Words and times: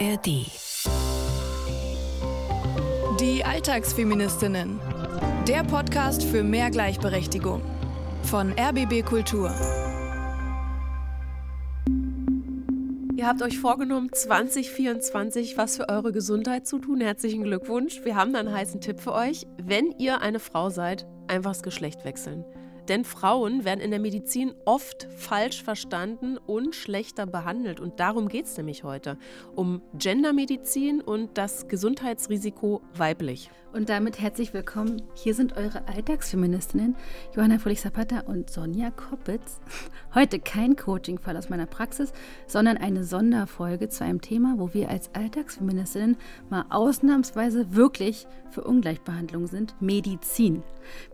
ARD. 0.00 0.46
Die 3.20 3.44
Alltagsfeministinnen. 3.44 4.80
Der 5.46 5.62
Podcast 5.62 6.24
für 6.24 6.42
mehr 6.42 6.70
Gleichberechtigung. 6.70 7.62
Von 8.24 8.52
RBB 8.58 9.04
Kultur. 9.04 9.54
Ihr 13.16 13.28
habt 13.28 13.42
euch 13.42 13.58
vorgenommen, 13.58 14.10
2024 14.12 15.56
was 15.56 15.76
für 15.76 15.88
eure 15.88 16.10
Gesundheit 16.10 16.66
zu 16.66 16.78
tun. 16.78 17.00
Herzlichen 17.00 17.44
Glückwunsch. 17.44 18.00
Wir 18.04 18.16
haben 18.16 18.32
da 18.32 18.40
einen 18.40 18.52
heißen 18.52 18.80
Tipp 18.80 19.00
für 19.00 19.12
euch. 19.12 19.46
Wenn 19.62 19.92
ihr 19.98 20.20
eine 20.22 20.40
Frau 20.40 20.70
seid, 20.70 21.06
einfach 21.28 21.52
das 21.52 21.62
Geschlecht 21.62 22.04
wechseln. 22.04 22.44
Denn 22.88 23.04
Frauen 23.04 23.64
werden 23.64 23.80
in 23.80 23.90
der 23.90 24.00
Medizin 24.00 24.54
oft 24.64 25.08
falsch 25.16 25.62
verstanden 25.62 26.36
und 26.36 26.74
schlechter 26.74 27.26
behandelt. 27.26 27.80
Und 27.80 27.98
darum 27.98 28.28
geht 28.28 28.44
es 28.44 28.56
nämlich 28.56 28.84
heute. 28.84 29.16
Um 29.54 29.80
Gendermedizin 29.94 31.00
und 31.00 31.38
das 31.38 31.68
Gesundheitsrisiko 31.68 32.82
weiblich. 32.94 33.50
Und 33.74 33.88
damit 33.88 34.20
herzlich 34.20 34.54
willkommen. 34.54 35.02
Hier 35.14 35.34
sind 35.34 35.56
eure 35.56 35.88
Alltagsfeministinnen 35.88 36.94
Johanna 37.34 37.58
Fröhlich-Zapata 37.58 38.20
und 38.20 38.48
Sonja 38.48 38.92
Koppitz. 38.92 39.58
Heute 40.14 40.38
kein 40.38 40.76
Coaching-Fall 40.76 41.36
aus 41.36 41.48
meiner 41.48 41.66
Praxis, 41.66 42.12
sondern 42.46 42.76
eine 42.76 43.02
Sonderfolge 43.02 43.88
zu 43.88 44.04
einem 44.04 44.20
Thema, 44.20 44.54
wo 44.58 44.74
wir 44.74 44.90
als 44.90 45.12
Alltagsfeministinnen 45.12 46.16
mal 46.50 46.66
ausnahmsweise 46.70 47.74
wirklich 47.74 48.28
für 48.50 48.62
Ungleichbehandlung 48.62 49.48
sind: 49.48 49.74
Medizin. 49.80 50.62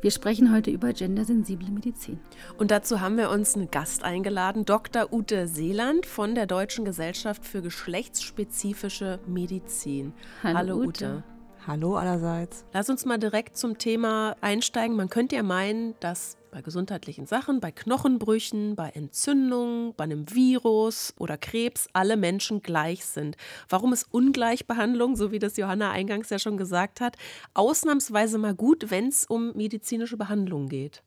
Wir 0.02 0.10
sprechen 0.10 0.52
heute 0.52 0.70
über 0.70 0.92
gendersensible 0.92 1.59
Medizin. 1.68 2.18
Und 2.58 2.70
dazu 2.70 3.00
haben 3.00 3.16
wir 3.16 3.30
uns 3.30 3.54
einen 3.54 3.70
Gast 3.70 4.02
eingeladen, 4.02 4.64
Dr. 4.64 5.12
Ute 5.12 5.46
Seeland 5.46 6.06
von 6.06 6.34
der 6.34 6.46
Deutschen 6.46 6.84
Gesellschaft 6.84 7.44
für 7.44 7.60
geschlechtsspezifische 7.60 9.20
Medizin. 9.26 10.12
Hallo, 10.42 10.56
Hallo 10.56 10.76
Ute. 10.76 10.88
Ute. 10.88 11.24
Hallo 11.66 11.96
allerseits. 11.96 12.64
Lass 12.72 12.88
uns 12.88 13.04
mal 13.04 13.18
direkt 13.18 13.56
zum 13.58 13.76
Thema 13.76 14.34
einsteigen. 14.40 14.96
Man 14.96 15.10
könnte 15.10 15.36
ja 15.36 15.42
meinen, 15.42 15.94
dass 16.00 16.38
bei 16.50 16.62
gesundheitlichen 16.62 17.26
Sachen, 17.26 17.60
bei 17.60 17.70
Knochenbrüchen, 17.70 18.74
bei 18.76 18.88
Entzündungen, 18.88 19.94
bei 19.94 20.04
einem 20.04 20.32
Virus 20.34 21.14
oder 21.18 21.36
Krebs 21.36 21.88
alle 21.92 22.16
Menschen 22.16 22.62
gleich 22.62 23.04
sind. 23.04 23.36
Warum 23.68 23.92
ist 23.92 24.06
Ungleichbehandlung, 24.10 25.16
so 25.16 25.32
wie 25.32 25.38
das 25.38 25.56
Johanna 25.56 25.90
eingangs 25.90 26.30
ja 26.30 26.38
schon 26.38 26.56
gesagt 26.56 27.00
hat, 27.00 27.16
ausnahmsweise 27.54 28.38
mal 28.38 28.54
gut, 28.54 28.90
wenn 28.90 29.08
es 29.08 29.26
um 29.26 29.52
medizinische 29.54 30.16
Behandlung 30.16 30.68
geht? 30.68 31.02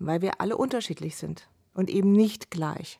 Weil 0.00 0.22
wir 0.22 0.40
alle 0.40 0.56
unterschiedlich 0.56 1.16
sind 1.16 1.48
und 1.74 1.88
eben 1.88 2.12
nicht 2.12 2.50
gleich. 2.50 2.98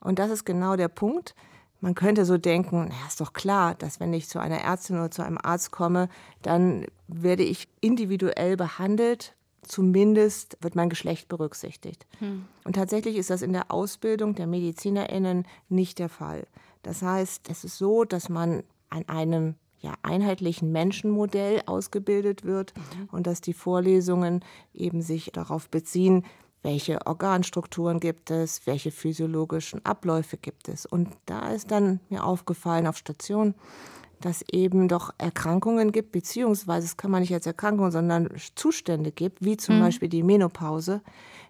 Und 0.00 0.18
das 0.18 0.30
ist 0.30 0.44
genau 0.44 0.76
der 0.76 0.88
Punkt. 0.88 1.34
Man 1.80 1.94
könnte 1.94 2.24
so 2.24 2.36
denken, 2.36 2.88
na, 2.90 3.06
ist 3.06 3.20
doch 3.20 3.32
klar, 3.32 3.74
dass 3.74 4.00
wenn 4.00 4.12
ich 4.12 4.28
zu 4.28 4.38
einer 4.38 4.58
Ärztin 4.58 4.96
oder 4.96 5.10
zu 5.10 5.22
einem 5.22 5.38
Arzt 5.40 5.70
komme, 5.70 6.08
dann 6.42 6.86
werde 7.08 7.42
ich 7.42 7.68
individuell 7.80 8.56
behandelt. 8.56 9.34
Zumindest 9.62 10.56
wird 10.60 10.74
mein 10.74 10.88
Geschlecht 10.90 11.28
berücksichtigt. 11.28 12.06
Hm. 12.18 12.46
Und 12.64 12.74
tatsächlich 12.74 13.16
ist 13.16 13.30
das 13.30 13.42
in 13.42 13.52
der 13.52 13.70
Ausbildung 13.70 14.34
der 14.34 14.46
MedizinerInnen 14.46 15.46
nicht 15.68 15.98
der 15.98 16.08
Fall. 16.08 16.46
Das 16.82 17.02
heißt, 17.02 17.48
es 17.50 17.64
ist 17.64 17.76
so, 17.78 18.04
dass 18.04 18.28
man 18.28 18.62
an 18.88 19.08
einem 19.08 19.54
ja, 19.80 19.94
einheitlichen 20.02 20.72
Menschenmodell 20.72 21.62
ausgebildet 21.66 22.44
wird 22.44 22.74
mhm. 22.76 23.08
und 23.12 23.26
dass 23.26 23.40
die 23.40 23.54
Vorlesungen 23.54 24.44
eben 24.74 25.02
sich 25.02 25.30
darauf 25.32 25.68
beziehen, 25.68 26.24
welche 26.62 27.06
Organstrukturen 27.06 28.00
gibt 28.00 28.30
es, 28.30 28.66
welche 28.66 28.90
physiologischen 28.90 29.84
Abläufe 29.86 30.36
gibt 30.36 30.68
es. 30.68 30.84
Und 30.84 31.08
da 31.24 31.50
ist 31.50 31.70
dann 31.70 32.00
mir 32.10 32.24
aufgefallen 32.24 32.86
auf 32.86 32.98
Station, 32.98 33.54
dass 34.20 34.44
eben 34.52 34.88
doch 34.88 35.12
Erkrankungen 35.18 35.92
gibt, 35.92 36.12
beziehungsweise 36.12 36.86
es 36.86 36.96
kann 36.96 37.10
man 37.10 37.20
nicht 37.20 37.34
als 37.34 37.46
Erkrankung, 37.46 37.90
sondern 37.90 38.28
Zustände 38.54 39.12
gibt, 39.12 39.44
wie 39.44 39.56
zum 39.56 39.76
mhm. 39.76 39.80
Beispiel 39.80 40.08
die 40.08 40.22
Menopause, 40.22 41.00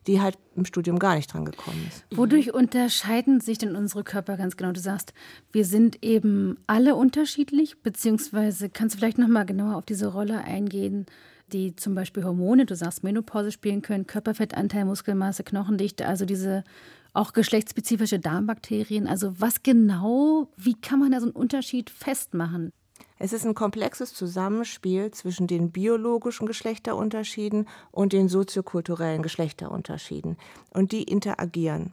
die 0.06 0.21
halt 0.21 0.39
im 0.56 0.65
Studium 0.65 0.99
gar 0.99 1.17
nicht 1.17 1.33
dran 1.33 1.45
gekommen 1.45 1.87
ist. 1.89 2.05
Wodurch 2.17 2.55
unterscheiden 2.55 3.41
sich 3.41 3.59
denn 3.59 3.77
unsere 3.77 4.05
Körper 4.05 4.37
ganz 4.37 4.56
genau? 4.56 4.72
Du 4.72 4.81
sagst, 4.81 5.12
wir 5.53 5.65
sind 5.65 6.03
eben 6.03 6.59
alle 6.67 6.95
unterschiedlich, 6.95 7.83
beziehungsweise 7.83 8.71
kannst 8.71 8.95
du 8.95 8.99
vielleicht 8.99 9.19
noch 9.19 9.28
mal 9.28 9.45
genauer 9.45 9.77
auf 9.77 9.84
diese 9.84 10.06
Rolle 10.06 10.39
eingehen, 10.39 11.06
die 11.53 11.75
zum 11.77 11.95
Beispiel 11.95 12.25
Hormone, 12.25 12.65
du 12.65 12.77
sagst 12.77 13.03
Menopause 13.03 13.53
spielen 13.53 13.83
können, 13.83 14.06
Körperfettanteil, 14.06 14.84
Muskelmasse, 14.84 15.43
Knochendichte, 15.43 16.06
also 16.06 16.25
diese 16.25 16.65
auch 17.12 17.32
geschlechtsspezifische 17.32 18.19
Darmbakterien. 18.19 19.06
Also 19.06 19.41
was 19.41 19.62
genau, 19.62 20.48
wie 20.56 20.75
kann 20.75 21.00
man 21.00 21.12
da 21.12 21.21
so 21.21 21.26
einen 21.26 21.34
Unterschied 21.34 21.91
festmachen? 21.91 22.72
Es 23.19 23.34
ist 23.34 23.44
ein 23.44 23.54
komplexes 23.54 24.15
Zusammenspiel 24.15 25.10
zwischen 25.10 25.47
den 25.47 25.71
biologischen 25.71 26.47
Geschlechterunterschieden 26.47 27.69
und 27.91 28.15
den 28.15 28.28
soziokulturellen 28.28 29.22
Geschlechterunterschieden. 29.22 30.38
Und 30.71 30.93
die 30.93 31.03
interagieren. 31.03 31.93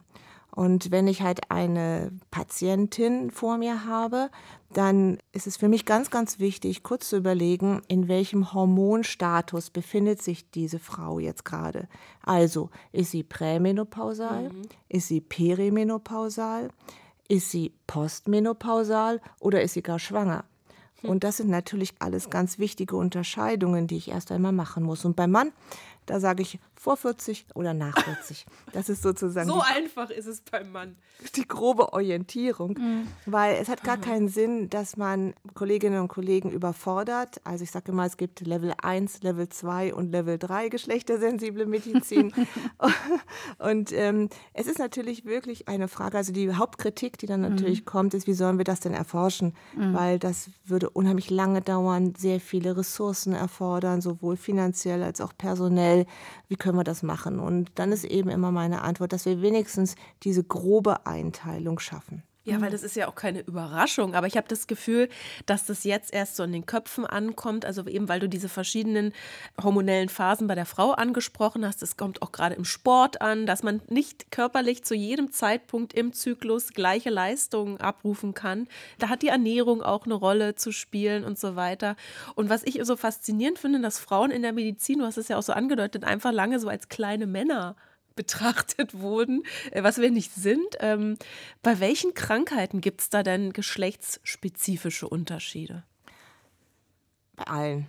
Und 0.58 0.90
wenn 0.90 1.06
ich 1.06 1.22
halt 1.22 1.52
eine 1.52 2.10
Patientin 2.32 3.30
vor 3.30 3.58
mir 3.58 3.84
habe, 3.84 4.28
dann 4.72 5.18
ist 5.30 5.46
es 5.46 5.56
für 5.56 5.68
mich 5.68 5.84
ganz, 5.84 6.10
ganz 6.10 6.40
wichtig, 6.40 6.82
kurz 6.82 7.10
zu 7.10 7.16
überlegen, 7.16 7.80
in 7.86 8.08
welchem 8.08 8.52
Hormonstatus 8.52 9.70
befindet 9.70 10.20
sich 10.20 10.50
diese 10.50 10.80
Frau 10.80 11.20
jetzt 11.20 11.44
gerade. 11.44 11.86
Also, 12.24 12.70
ist 12.90 13.12
sie 13.12 13.22
prämenopausal? 13.22 14.48
Mhm. 14.48 14.62
Ist 14.88 15.06
sie 15.06 15.20
perimenopausal? 15.20 16.70
Ist 17.28 17.52
sie 17.52 17.72
postmenopausal 17.86 19.20
oder 19.38 19.62
ist 19.62 19.74
sie 19.74 19.82
gar 19.82 20.00
schwanger? 20.00 20.44
Hm. 21.02 21.10
Und 21.10 21.22
das 21.22 21.36
sind 21.36 21.50
natürlich 21.50 21.94
alles 22.00 22.30
ganz 22.30 22.58
wichtige 22.58 22.96
Unterscheidungen, 22.96 23.86
die 23.86 23.98
ich 23.98 24.10
erst 24.10 24.32
einmal 24.32 24.50
machen 24.50 24.82
muss. 24.82 25.04
Und 25.04 25.14
beim 25.14 25.30
Mann 25.30 25.52
da 26.08 26.20
sage 26.20 26.42
ich 26.42 26.58
vor 26.78 26.96
40 26.96 27.46
oder 27.54 27.74
nach 27.74 27.98
40. 28.04 28.46
Das 28.72 28.88
ist 28.88 29.02
sozusagen. 29.02 29.48
so 29.48 29.60
einfach 29.60 30.10
ist 30.10 30.26
es 30.26 30.40
beim 30.40 30.70
Mann. 30.70 30.96
Die 31.34 31.46
grobe 31.46 31.92
Orientierung. 31.92 32.78
Mhm. 32.78 33.08
Weil 33.26 33.56
es 33.56 33.68
hat 33.68 33.82
gar 33.82 33.96
keinen 33.96 34.28
Sinn, 34.28 34.70
dass 34.70 34.96
man 34.96 35.34
Kolleginnen 35.54 36.00
und 36.00 36.08
Kollegen 36.08 36.50
überfordert. 36.50 37.40
Also 37.44 37.64
ich 37.64 37.72
sage 37.72 37.90
immer, 37.90 38.06
es 38.06 38.16
gibt 38.16 38.40
Level 38.40 38.72
1, 38.80 39.22
Level 39.22 39.48
2 39.48 39.94
und 39.94 40.12
Level 40.12 40.38
3 40.38 40.68
geschlechtersensible 40.68 41.66
Medizin. 41.66 42.32
und 43.58 43.92
ähm, 43.92 44.28
es 44.52 44.68
ist 44.68 44.78
natürlich 44.78 45.24
wirklich 45.24 45.66
eine 45.66 45.88
Frage. 45.88 46.16
Also 46.16 46.32
die 46.32 46.54
Hauptkritik, 46.54 47.18
die 47.18 47.26
dann 47.26 47.40
natürlich 47.40 47.80
mhm. 47.80 47.86
kommt, 47.86 48.14
ist, 48.14 48.28
wie 48.28 48.34
sollen 48.34 48.58
wir 48.58 48.64
das 48.64 48.78
denn 48.78 48.94
erforschen? 48.94 49.54
Mhm. 49.74 49.94
Weil 49.94 50.18
das 50.20 50.50
würde 50.64 50.90
unheimlich 50.90 51.30
lange 51.30 51.60
dauern, 51.60 52.14
sehr 52.16 52.38
viele 52.38 52.76
Ressourcen 52.76 53.32
erfordern, 53.32 54.00
sowohl 54.00 54.36
finanziell 54.36 55.02
als 55.02 55.20
auch 55.20 55.32
personell 55.36 56.06
wie 56.48 56.56
können 56.56 56.67
wir 56.76 56.84
das 56.84 57.02
machen? 57.02 57.40
Und 57.40 57.70
dann 57.76 57.92
ist 57.92 58.04
eben 58.04 58.28
immer 58.30 58.50
meine 58.50 58.82
Antwort, 58.82 59.12
dass 59.12 59.24
wir 59.26 59.42
wenigstens 59.42 59.94
diese 60.22 60.44
grobe 60.44 61.06
Einteilung 61.06 61.78
schaffen. 61.78 62.22
Ja, 62.48 62.60
weil 62.60 62.68
mhm. 62.68 62.72
das 62.72 62.82
ist 62.82 62.96
ja 62.96 63.08
auch 63.08 63.14
keine 63.14 63.40
Überraschung. 63.40 64.14
Aber 64.14 64.26
ich 64.26 64.36
habe 64.36 64.48
das 64.48 64.66
Gefühl, 64.66 65.08
dass 65.46 65.66
das 65.66 65.84
jetzt 65.84 66.12
erst 66.12 66.36
so 66.36 66.44
in 66.44 66.52
den 66.52 66.66
Köpfen 66.66 67.04
ankommt. 67.04 67.64
Also 67.64 67.86
eben, 67.86 68.08
weil 68.08 68.20
du 68.20 68.28
diese 68.28 68.48
verschiedenen 68.48 69.12
hormonellen 69.62 70.08
Phasen 70.08 70.46
bei 70.46 70.54
der 70.54 70.66
Frau 70.66 70.92
angesprochen 70.92 71.66
hast. 71.66 71.82
Es 71.82 71.96
kommt 71.96 72.22
auch 72.22 72.32
gerade 72.32 72.54
im 72.54 72.64
Sport 72.64 73.20
an, 73.20 73.46
dass 73.46 73.62
man 73.62 73.82
nicht 73.88 74.30
körperlich 74.30 74.82
zu 74.84 74.94
jedem 74.94 75.30
Zeitpunkt 75.30 75.92
im 75.92 76.12
Zyklus 76.12 76.72
gleiche 76.72 77.10
Leistungen 77.10 77.78
abrufen 77.78 78.34
kann. 78.34 78.66
Da 78.98 79.08
hat 79.08 79.22
die 79.22 79.28
Ernährung 79.28 79.82
auch 79.82 80.06
eine 80.06 80.14
Rolle 80.14 80.54
zu 80.54 80.72
spielen 80.72 81.24
und 81.24 81.38
so 81.38 81.56
weiter. 81.56 81.96
Und 82.34 82.48
was 82.48 82.62
ich 82.64 82.80
so 82.82 82.96
faszinierend 82.96 83.58
finde, 83.58 83.80
dass 83.80 83.98
Frauen 83.98 84.30
in 84.30 84.42
der 84.42 84.52
Medizin, 84.52 85.00
du 85.00 85.04
hast 85.04 85.18
es 85.18 85.28
ja 85.28 85.36
auch 85.36 85.42
so 85.42 85.52
angedeutet, 85.52 86.04
einfach 86.04 86.32
lange 86.32 86.58
so 86.58 86.68
als 86.68 86.88
kleine 86.88 87.26
Männer 87.26 87.76
betrachtet 88.18 88.92
wurden, 89.00 89.44
äh, 89.70 89.82
was 89.82 89.98
wir 89.98 90.10
nicht 90.10 90.34
sind. 90.34 90.66
Ähm, 90.80 91.16
bei 91.62 91.80
welchen 91.80 92.12
Krankheiten 92.12 92.82
gibt 92.82 93.00
es 93.00 93.08
da 93.08 93.22
denn 93.22 93.52
geschlechtsspezifische 93.52 95.08
Unterschiede? 95.08 95.84
Bei 97.36 97.44
allen. 97.44 97.86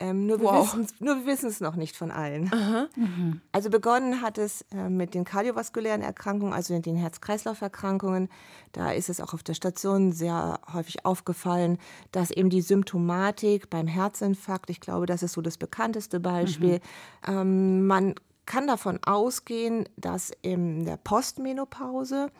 Ähm, 0.00 0.26
nur, 0.26 0.40
wow. 0.40 0.76
wir 0.98 1.26
wissen 1.26 1.48
es 1.48 1.60
noch 1.60 1.76
nicht 1.76 1.94
von 1.94 2.10
allen. 2.10 2.50
Mhm. 2.96 3.42
Also 3.52 3.68
begonnen 3.68 4.22
hat 4.22 4.38
es 4.38 4.64
äh, 4.72 4.88
mit 4.88 5.14
den 5.14 5.24
kardiovaskulären 5.24 6.00
Erkrankungen, 6.00 6.54
also 6.54 6.78
den 6.78 6.96
Herz-Kreislauf-Erkrankungen. 6.96 8.30
Da 8.72 8.92
ist 8.92 9.10
es 9.10 9.20
auch 9.20 9.34
auf 9.34 9.42
der 9.42 9.52
Station 9.52 10.12
sehr 10.12 10.58
häufig 10.72 11.04
aufgefallen, 11.04 11.76
dass 12.12 12.30
eben 12.30 12.48
die 12.48 12.62
Symptomatik 12.62 13.68
beim 13.68 13.86
Herzinfarkt, 13.86 14.70
ich 14.70 14.80
glaube, 14.80 15.04
das 15.04 15.22
ist 15.22 15.34
so 15.34 15.42
das 15.42 15.58
bekannteste 15.58 16.18
Beispiel, 16.18 16.80
mhm. 17.26 17.32
ähm, 17.32 17.86
man 17.86 18.14
kann 18.50 18.66
davon 18.66 18.98
ausgehen, 19.04 19.88
dass 19.96 20.32
in 20.42 20.84
der 20.84 20.96
Postmenopause, 20.96 22.32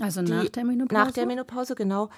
also 0.00 0.20
die, 0.20 0.32
nach 0.32 0.48
der 0.48 0.64
Menopause, 0.64 0.94
nach 1.00 1.12
der 1.12 1.26
Menopause 1.26 1.76
genau, 1.76 2.10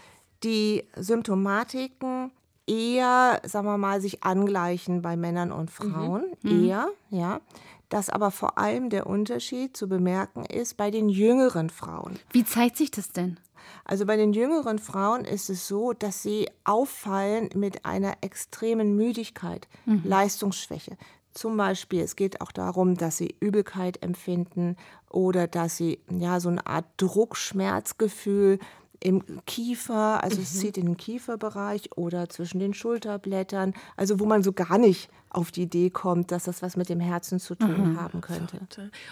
die 0.43 0.89
Symptomatiken 0.97 2.31
eher, 2.67 3.43
sagen 3.45 3.67
wir 3.67 3.77
mal, 3.77 4.01
sich 4.01 4.25
angleichen 4.25 5.03
bei 5.03 5.19
Männern 5.19 5.53
und 5.53 5.65
mhm. 5.65 5.93
Frauen, 5.93 6.25
mhm. 6.41 6.65
eher, 6.65 6.89
ja. 7.11 7.43
Dass 7.91 8.09
aber 8.09 8.31
vor 8.31 8.57
allem 8.57 8.89
der 8.89 9.07
Unterschied 9.07 9.77
zu 9.77 9.91
bemerken 9.91 10.47
ist 10.47 10.79
bei 10.79 10.91
den 10.91 11.11
jüngeren 11.11 11.69
Frauen. 11.69 12.19
Wie 12.31 12.47
zeigt 12.47 12.79
sich 12.79 12.91
das 12.91 13.13
denn? 13.13 13.39
Also 13.85 14.07
bei 14.07 14.17
den 14.17 14.33
jüngeren 14.33 14.79
Frauen 14.79 15.27
ist 15.27 15.51
es 15.51 15.69
so, 15.69 15.93
dass 15.93 16.23
sie 16.23 16.49
auffallen 16.65 17.51
mit 17.55 17.85
einer 17.85 18.15
extremen 18.23 18.97
Müdigkeit, 18.97 19.69
mhm. 19.85 20.01
Leistungsschwäche. 20.03 20.97
Zum 21.35 21.57
Beispiel, 21.57 22.01
es 22.01 22.17
geht 22.17 22.41
auch 22.41 22.53
darum, 22.53 22.97
dass 22.97 23.17
sie 23.17 23.35
Übelkeit 23.41 24.03
empfinden 24.03 24.77
oder 25.11 25.49
dass 25.49 25.77
sie 25.77 25.99
ja 26.09 26.41
so 26.41 26.49
eine 26.49 26.67
Art 26.67 26.87
Druckschmerzgefühl 26.97 28.59
im 29.01 29.23
Kiefer, 29.45 30.25
also 30.25 30.41
es 30.41 30.55
mhm. 30.55 30.59
zieht 30.59 30.79
in 30.79 30.87
den 30.87 30.97
Kieferbereich 30.97 31.91
oder 31.97 32.29
zwischen 32.31 32.59
den 32.59 32.73
Schulterblättern, 32.73 33.75
also 33.97 34.19
wo 34.19 34.25
man 34.25 34.43
so 34.43 34.53
gar 34.53 34.79
nicht 34.79 35.11
auf 35.29 35.51
die 35.51 35.63
Idee 35.63 35.91
kommt, 35.91 36.31
dass 36.31 36.45
das 36.45 36.63
was 36.63 36.77
mit 36.77 36.89
dem 36.89 37.01
Herzen 37.01 37.39
zu 37.39 37.55
tun 37.55 37.93
mhm. 37.93 38.01
haben 38.01 38.21
könnte. 38.23 38.61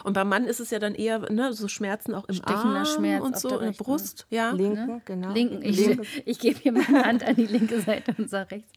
Und 0.05 0.15
beim 0.15 0.29
Mann 0.29 0.45
ist 0.45 0.61
es 0.61 0.71
ja 0.71 0.79
dann 0.79 0.95
eher 0.95 1.31
ne, 1.31 1.53
so 1.53 1.69
Schmerzen 1.69 2.15
auch 2.15 2.25
im 2.27 2.37
Stechender 2.37 2.79
Arm 2.79 2.87
Schmerz 2.87 3.23
und 3.23 3.39
so 3.39 3.59
in 3.59 3.73
der 3.73 3.73
Brust. 3.73 4.27
Ja. 4.31 4.53
Linken, 4.53 4.87
ne? 4.87 5.03
genau. 5.05 5.33
Linken. 5.33 5.63
Ich, 5.63 5.77
Linken. 5.77 6.07
ich 6.25 6.39
gebe 6.39 6.59
hier 6.59 6.73
meine 6.73 7.05
Hand 7.05 7.25
an 7.25 7.37
die 7.37 7.47
linke 7.47 7.81
Seite 7.81 8.15
und 8.17 8.31
sage 8.31 8.53
rechts. 8.53 8.73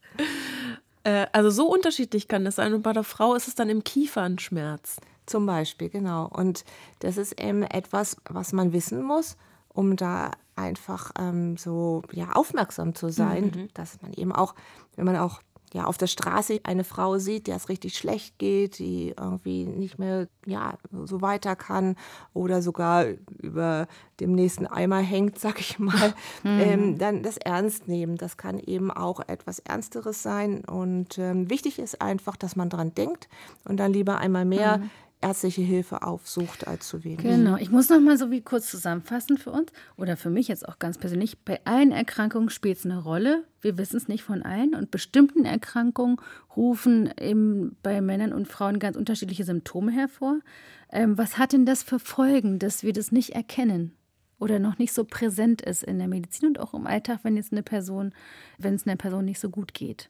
Äh, 1.05 1.27
also 1.31 1.49
so 1.49 1.71
unterschiedlich 1.71 2.27
kann 2.27 2.43
das 2.43 2.55
sein. 2.55 2.73
Und 2.73 2.81
bei 2.81 2.91
der 2.91 3.03
Frau 3.03 3.35
ist 3.35 3.47
es 3.47 3.55
dann 3.55 3.69
im 3.69 3.83
Kiefernschmerz. 3.83 4.97
Zum 5.25 5.45
Beispiel, 5.45 5.89
genau. 5.89 6.27
Und 6.27 6.65
das 6.99 7.17
ist 7.17 7.39
eben 7.39 7.63
etwas, 7.63 8.17
was 8.29 8.51
man 8.51 8.73
wissen 8.73 9.01
muss, 9.01 9.37
um 9.69 9.95
da 9.95 10.31
einfach 10.55 11.11
ähm, 11.17 11.57
so 11.57 12.03
ja, 12.11 12.31
aufmerksam 12.33 12.95
zu 12.95 13.09
sein, 13.09 13.51
mhm. 13.55 13.69
dass 13.73 14.01
man 14.01 14.13
eben 14.13 14.31
auch, 14.31 14.55
wenn 14.95 15.05
man 15.05 15.17
auch 15.17 15.41
ja, 15.75 15.83
auf 15.83 15.97
der 15.97 16.07
Straße 16.07 16.61
eine 16.63 16.85
Frau 16.85 17.17
sieht, 17.17 17.47
der 17.47 17.57
es 17.57 17.67
richtig 17.67 17.97
schlecht 17.97 18.39
geht, 18.39 18.79
die 18.79 19.13
irgendwie 19.19 19.65
nicht 19.65 19.99
mehr 19.99 20.29
ja, 20.45 20.77
so 21.03 21.21
weiter 21.21 21.57
kann 21.57 21.97
oder 22.33 22.61
sogar 22.61 23.05
über 23.41 23.87
dem 24.21 24.31
nächsten 24.31 24.67
Eimer 24.67 24.99
hängt, 24.99 25.37
sag 25.45 25.59
ich 25.59 25.77
mal, 25.77 26.13
mhm. 26.43 26.59
ähm, 26.61 26.97
dann 26.97 27.23
das 27.23 27.35
ernst 27.35 27.89
nehmen. 27.89 28.15
Das 28.15 28.37
kann 28.37 28.57
eben 28.57 28.89
auch 28.89 29.19
etwas 29.27 29.59
Ernsteres 29.59 30.23
sein. 30.23 30.63
Und 30.63 31.17
ähm, 31.17 31.49
wichtig 31.49 31.77
ist 31.77 32.01
einfach, 32.01 32.37
dass 32.37 32.55
man 32.55 32.69
daran 32.69 32.95
denkt 32.95 33.27
und 33.65 33.75
dann 33.75 33.91
lieber 33.91 34.17
einmal 34.17 34.45
mehr 34.45 34.77
mhm 34.77 34.89
ärztliche 35.25 35.61
Hilfe 35.61 36.03
aufsucht 36.03 36.67
als 36.67 36.87
zu 36.87 37.03
wenig. 37.03 37.19
Genau. 37.19 37.57
Ich 37.57 37.71
muss 37.71 37.89
noch 37.89 37.99
mal 37.99 38.17
so 38.17 38.29
wie 38.29 38.41
kurz 38.41 38.69
zusammenfassen 38.69 39.37
für 39.37 39.51
uns 39.51 39.71
oder 39.97 40.17
für 40.17 40.29
mich 40.29 40.47
jetzt 40.47 40.67
auch 40.67 40.77
ganz 40.77 40.97
persönlich. 40.97 41.39
Bei 41.39 41.59
allen 41.65 41.91
Erkrankungen 41.91 42.49
spielt 42.49 42.77
es 42.77 42.85
eine 42.85 43.01
Rolle. 43.01 43.43
Wir 43.61 43.77
wissen 43.77 43.97
es 43.97 44.07
nicht 44.07 44.23
von 44.23 44.43
allen. 44.43 44.75
Und 44.75 44.91
bestimmten 44.91 45.45
Erkrankungen 45.45 46.17
rufen 46.55 47.11
eben 47.19 47.75
bei 47.81 48.01
Männern 48.01 48.33
und 48.33 48.47
Frauen 48.47 48.77
ganz 48.77 48.95
unterschiedliche 48.95 49.43
Symptome 49.43 49.91
hervor. 49.91 50.39
Ähm, 50.91 51.17
was 51.17 51.39
hat 51.39 51.53
denn 51.53 51.65
das 51.65 51.81
für 51.81 51.99
Folgen, 51.99 52.59
dass 52.59 52.83
wir 52.83 52.93
das 52.93 53.11
nicht 53.11 53.31
erkennen? 53.31 53.95
Oder 54.37 54.59
noch 54.59 54.77
nicht 54.77 54.93
so 54.93 55.05
präsent 55.05 55.61
ist 55.61 55.83
in 55.83 55.97
der 55.97 56.07
Medizin 56.07 56.49
und 56.49 56.59
auch 56.59 56.73
im 56.73 56.85
Alltag, 56.85 57.21
wenn 57.23 57.37
jetzt 57.37 57.51
eine 57.51 57.63
Person, 57.63 58.13
wenn 58.59 58.75
es 58.75 58.85
einer 58.85 58.97
Person 58.97 59.25
nicht 59.25 59.39
so 59.39 59.49
gut 59.49 59.73
geht? 59.73 60.09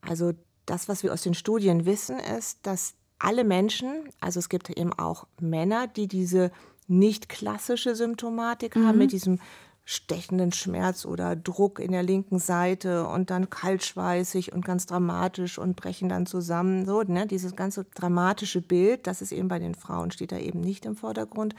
Also 0.00 0.32
das, 0.66 0.88
was 0.88 1.02
wir 1.02 1.12
aus 1.12 1.22
den 1.22 1.34
Studien 1.34 1.84
wissen, 1.84 2.18
ist, 2.18 2.66
dass 2.66 2.94
alle 3.18 3.44
Menschen, 3.44 4.08
also 4.20 4.38
es 4.38 4.48
gibt 4.48 4.70
eben 4.70 4.92
auch 4.92 5.26
Männer, 5.40 5.86
die 5.86 6.08
diese 6.08 6.50
nicht 6.86 7.28
klassische 7.28 7.94
Symptomatik 7.94 8.76
mhm. 8.76 8.86
haben, 8.86 8.98
mit 8.98 9.12
diesem 9.12 9.38
stechenden 9.86 10.50
Schmerz 10.52 11.04
oder 11.04 11.36
Druck 11.36 11.78
in 11.78 11.92
der 11.92 12.02
linken 12.02 12.38
Seite 12.38 13.06
und 13.06 13.30
dann 13.30 13.50
kaltschweißig 13.50 14.52
und 14.52 14.64
ganz 14.64 14.86
dramatisch 14.86 15.58
und 15.58 15.76
brechen 15.76 16.08
dann 16.08 16.24
zusammen. 16.24 16.86
So, 16.86 17.02
ne? 17.02 17.26
Dieses 17.26 17.54
ganze 17.54 17.84
dramatische 17.94 18.62
Bild, 18.62 19.06
das 19.06 19.20
ist 19.20 19.32
eben 19.32 19.48
bei 19.48 19.58
den 19.58 19.74
Frauen, 19.74 20.10
steht 20.10 20.32
da 20.32 20.38
eben 20.38 20.60
nicht 20.60 20.86
im 20.86 20.96
Vordergrund. 20.96 21.54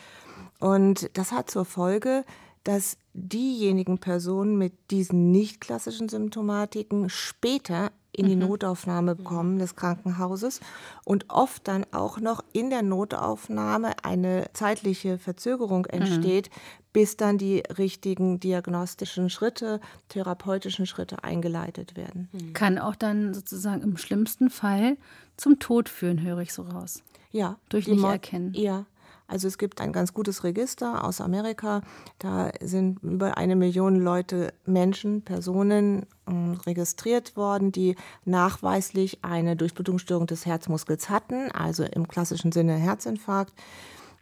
Und 0.59 1.09
das 1.13 1.31
hat 1.31 1.51
zur 1.51 1.65
Folge, 1.65 2.25
dass 2.63 2.97
diejenigen 3.13 3.99
Personen 3.99 4.57
mit 4.57 4.73
diesen 4.89 5.29
nicht 5.29 5.61
klassischen 5.61 6.09
Symptomatiken 6.09 7.09
später 7.09 7.91
in 8.15 8.27
die 8.27 8.35
mhm. 8.35 8.47
Notaufnahme 8.47 9.15
kommen 9.15 9.59
des 9.59 9.75
Krankenhauses 9.75 10.61
und 11.03 11.25
oft 11.29 11.67
dann 11.67 11.85
auch 11.91 12.19
noch 12.19 12.43
in 12.53 12.69
der 12.69 12.81
Notaufnahme 12.81 13.93
eine 14.03 14.47
zeitliche 14.53 15.17
Verzögerung 15.17 15.87
mhm. 15.91 16.01
entsteht, 16.01 16.49
mhm. 16.49 16.81
bis 16.93 17.17
dann 17.17 17.37
die 17.37 17.63
richtigen 17.77 18.39
diagnostischen 18.39 19.29
Schritte, 19.29 19.79
therapeutischen 20.09 20.85
Schritte 20.85 21.23
eingeleitet 21.23 21.95
werden. 21.95 22.29
Mhm. 22.31 22.53
Kann 22.53 22.79
auch 22.79 22.95
dann 22.95 23.33
sozusagen 23.33 23.81
im 23.81 23.97
schlimmsten 23.97 24.49
Fall 24.49 24.97
zum 25.37 25.59
Tod 25.59 25.89
führen, 25.89 26.21
höre 26.21 26.39
ich 26.39 26.53
so 26.53 26.63
raus. 26.63 27.03
Ja. 27.31 27.57
Durch 27.69 27.87
nicht 27.87 28.03
erkennen. 28.03 28.53
Ja, 28.53 28.85
also 29.27 29.47
es 29.47 29.57
gibt 29.57 29.81
ein 29.81 29.91
ganz 29.91 30.13
gutes 30.13 30.43
Register 30.43 31.03
aus 31.03 31.21
Amerika. 31.21 31.81
Da 32.19 32.51
sind 32.61 33.01
über 33.01 33.37
eine 33.37 33.55
Million 33.55 33.95
Leute, 33.99 34.53
Menschen, 34.65 35.23
Personen 35.23 36.05
äh, 36.27 36.31
registriert 36.65 37.35
worden, 37.35 37.71
die 37.71 37.95
nachweislich 38.25 39.19
eine 39.23 39.55
Durchblutungsstörung 39.55 40.27
des 40.27 40.45
Herzmuskels 40.45 41.09
hatten, 41.09 41.51
also 41.51 41.83
im 41.83 42.07
klassischen 42.07 42.51
Sinne 42.51 42.73
Herzinfarkt. 42.73 43.53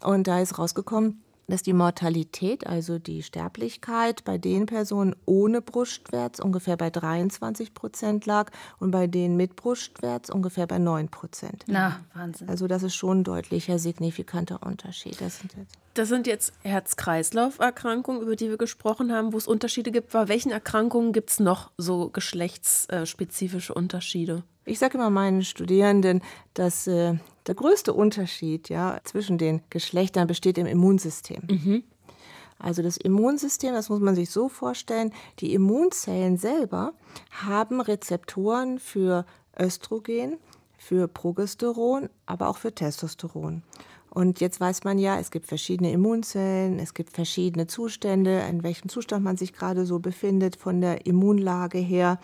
Und 0.01 0.27
da 0.27 0.39
ist 0.39 0.57
rausgekommen, 0.57 1.22
dass 1.47 1.63
die 1.63 1.73
Mortalität, 1.73 2.65
also 2.67 2.99
die 2.99 3.23
Sterblichkeit 3.23 4.23
bei 4.23 4.37
den 4.37 4.65
Personen 4.65 5.15
ohne 5.25 5.61
Brustschmerz 5.61 6.39
ungefähr 6.39 6.77
bei 6.77 6.89
23 6.89 7.73
Prozent 7.73 8.25
lag 8.25 8.51
und 8.79 8.91
bei 8.91 9.07
denen 9.07 9.35
mit 9.35 9.55
Brustschmerz 9.55 10.29
ungefähr 10.29 10.67
bei 10.67 10.79
9 10.79 11.09
Prozent. 11.09 11.63
Na, 11.67 11.99
Wahnsinn. 12.13 12.49
Also 12.49 12.67
das 12.67 12.83
ist 12.83 12.95
schon 12.95 13.19
ein 13.19 13.23
deutlicher, 13.23 13.79
signifikanter 13.79 14.63
Unterschied. 14.63 15.19
Das 15.19 15.39
sind 15.39 15.53
jetzt, 15.55 15.75
das 15.93 16.09
sind 16.09 16.27
jetzt 16.27 16.53
Herz-Kreislauf-Erkrankungen, 16.63 18.21
über 18.21 18.35
die 18.35 18.49
wir 18.49 18.57
gesprochen 18.57 19.11
haben, 19.11 19.33
wo 19.33 19.37
es 19.37 19.47
Unterschiede 19.47 19.91
gibt. 19.91 20.11
Bei 20.11 20.27
welchen 20.27 20.51
Erkrankungen 20.51 21.13
gibt 21.13 21.31
es 21.31 21.39
noch 21.39 21.71
so 21.77 22.09
geschlechtsspezifische 22.09 23.73
Unterschiede? 23.73 24.43
Ich 24.65 24.79
sage 24.79 24.97
immer 24.97 25.09
meinen 25.09 25.43
Studierenden, 25.43 26.21
dass 26.53 26.87
äh, 26.87 27.15
der 27.47 27.55
größte 27.55 27.93
Unterschied 27.93 28.69
ja, 28.69 28.99
zwischen 29.03 29.37
den 29.37 29.61
Geschlechtern 29.69 30.27
besteht 30.27 30.57
im 30.57 30.65
Immunsystem. 30.65 31.43
Mhm. 31.47 31.83
Also 32.59 32.81
das 32.81 32.97
Immunsystem, 32.97 33.73
das 33.73 33.89
muss 33.89 33.99
man 33.99 34.15
sich 34.15 34.29
so 34.29 34.47
vorstellen, 34.47 35.11
die 35.39 35.53
Immunzellen 35.53 36.37
selber 36.37 36.93
haben 37.31 37.81
Rezeptoren 37.81 38.79
für 38.79 39.25
Östrogen, 39.59 40.37
für 40.77 41.07
Progesteron, 41.07 42.09
aber 42.25 42.47
auch 42.47 42.57
für 42.57 42.73
Testosteron. 42.73 43.63
Und 44.09 44.39
jetzt 44.41 44.59
weiß 44.59 44.83
man 44.83 44.99
ja, 44.99 45.19
es 45.19 45.31
gibt 45.31 45.47
verschiedene 45.47 45.91
Immunzellen, 45.91 46.77
es 46.77 46.93
gibt 46.93 47.13
verschiedene 47.13 47.65
Zustände, 47.65 48.41
in 48.49 48.61
welchem 48.61 48.87
Zustand 48.87 49.23
man 49.23 49.37
sich 49.37 49.53
gerade 49.53 49.85
so 49.85 49.97
befindet 49.99 50.55
von 50.55 50.81
der 50.81 51.07
Immunlage 51.07 51.79
her. 51.79 52.19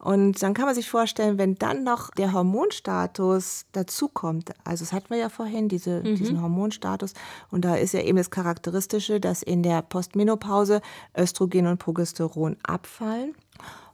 Und 0.00 0.42
dann 0.42 0.54
kann 0.54 0.64
man 0.64 0.74
sich 0.74 0.88
vorstellen, 0.88 1.36
wenn 1.36 1.56
dann 1.56 1.84
noch 1.84 2.10
der 2.12 2.32
Hormonstatus 2.32 3.66
dazukommt, 3.72 4.50
also 4.64 4.82
das 4.84 4.94
hatten 4.94 5.10
wir 5.10 5.18
ja 5.18 5.28
vorhin, 5.28 5.68
diese, 5.68 6.00
mhm. 6.00 6.16
diesen 6.16 6.40
Hormonstatus, 6.40 7.12
und 7.50 7.66
da 7.66 7.76
ist 7.76 7.92
ja 7.92 8.00
eben 8.00 8.16
das 8.16 8.30
Charakteristische, 8.30 9.20
dass 9.20 9.42
in 9.42 9.62
der 9.62 9.82
Postmenopause 9.82 10.80
Östrogen 11.16 11.66
und 11.66 11.78
Progesteron 11.78 12.56
abfallen. 12.62 13.34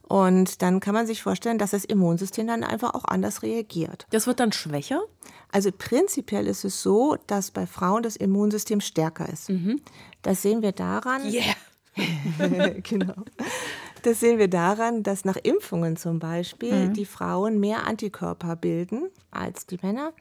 Und 0.07 0.61
dann 0.61 0.79
kann 0.79 0.93
man 0.93 1.05
sich 1.05 1.21
vorstellen, 1.21 1.57
dass 1.57 1.71
das 1.71 1.83
Immunsystem 1.83 2.47
dann 2.47 2.63
einfach 2.63 2.93
auch 2.93 3.03
anders 3.03 3.43
reagiert. 3.43 4.07
Das 4.11 4.25
wird 4.25 4.39
dann 4.39 4.53
schwächer? 4.53 5.01
Also 5.51 5.71
prinzipiell 5.77 6.47
ist 6.47 6.63
es 6.63 6.81
so, 6.81 7.17
dass 7.27 7.51
bei 7.51 7.67
Frauen 7.67 8.03
das 8.03 8.15
Immunsystem 8.15 8.79
stärker 8.79 9.27
ist. 9.27 9.49
Mhm. 9.49 9.81
Das 10.21 10.41
sehen 10.41 10.61
wir 10.61 10.71
daran. 10.71 11.21
Yeah. 11.25 11.55
genau. 12.83 13.15
Das 14.07 14.21
sehen 14.21 14.39
wir 14.39 14.47
daran, 14.47 15.03
dass 15.03 15.25
nach 15.25 15.35
Impfungen 15.35 15.97
zum 15.97 16.19
Beispiel 16.19 16.87
mhm. 16.87 16.93
die 16.93 17.03
Frauen 17.03 17.59
mehr 17.59 17.85
Antikörper 17.85 18.55
bilden 18.55 19.09
als 19.31 19.65
die 19.65 19.77
Männer. 19.81 20.13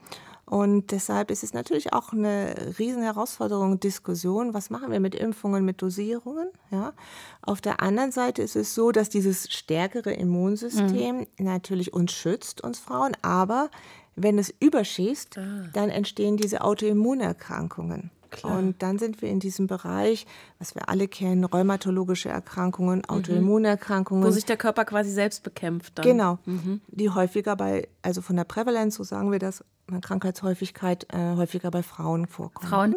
Und 0.45 0.91
deshalb 0.91 1.31
ist 1.31 1.45
es 1.45 1.55
natürlich 1.55 1.93
auch 1.93 2.13
eine 2.13 2.75
riesen 2.81 3.05
Herausforderung, 3.05 3.79
Diskussion. 3.79 4.55
Was 4.55 4.71
machen 4.71 4.91
wir 4.91 4.99
mit 4.99 5.15
Impfungen, 5.15 5.65
mit 5.65 5.81
Dosierungen? 5.83 6.49
Ja. 6.73 6.95
Auf 7.43 7.61
der 7.61 7.81
anderen 7.81 8.11
Seite 8.11 8.43
ist 8.43 8.57
es 8.57 8.75
so, 8.75 8.91
dass 8.91 9.09
dieses 9.09 9.53
stärkere 9.53 10.13
Immunsystem 10.15 11.19
mhm. 11.19 11.27
natürlich 11.39 11.93
uns 11.93 12.11
schützt, 12.11 12.65
uns 12.65 12.81
Frauen, 12.81 13.13
aber 13.23 13.71
wenn 14.17 14.37
es 14.37 14.53
überschießt, 14.59 15.39
ah. 15.39 15.69
dann 15.75 15.91
entstehen 15.91 16.37
diese 16.37 16.63
Autoimmunerkrankungen. 16.63 18.11
Klar. 18.31 18.59
Und 18.59 18.83
dann 18.83 18.99
sind 18.99 19.23
wir 19.23 19.29
in 19.29 19.41
diesem 19.41 19.67
Bereich, 19.67 20.27
was 20.59 20.75
wir 20.75 20.89
alle 20.89 21.09
kennen, 21.09 21.45
rheumatologische 21.45 22.29
Erkrankungen, 22.29 22.99
mhm. 22.99 23.09
Autoimmunerkrankungen. 23.09 24.25
Wo 24.25 24.31
sich 24.31 24.45
der 24.45 24.57
Körper 24.57 24.85
quasi 24.85 25.11
selbst 25.11 25.43
bekämpft. 25.43 25.99
Dann. 25.99 26.05
Genau. 26.05 26.39
Mhm. 26.45 26.81
Die 26.89 27.11
häufiger 27.11 27.57
bei, 27.57 27.89
also 28.03 28.23
von 28.23 28.37
der 28.37 28.45
Prävalenz, 28.45 28.97
so 28.97 29.05
sagen 29.05 29.33
wir 29.33 29.39
das, 29.39 29.65
Krankheitshäufigkeit 30.01 31.07
äh, 31.13 31.37
häufiger 31.37 31.71
bei 31.71 31.83
Frauen 31.83 32.27
vorkommen. 32.27 32.69
Frauen? 32.69 32.97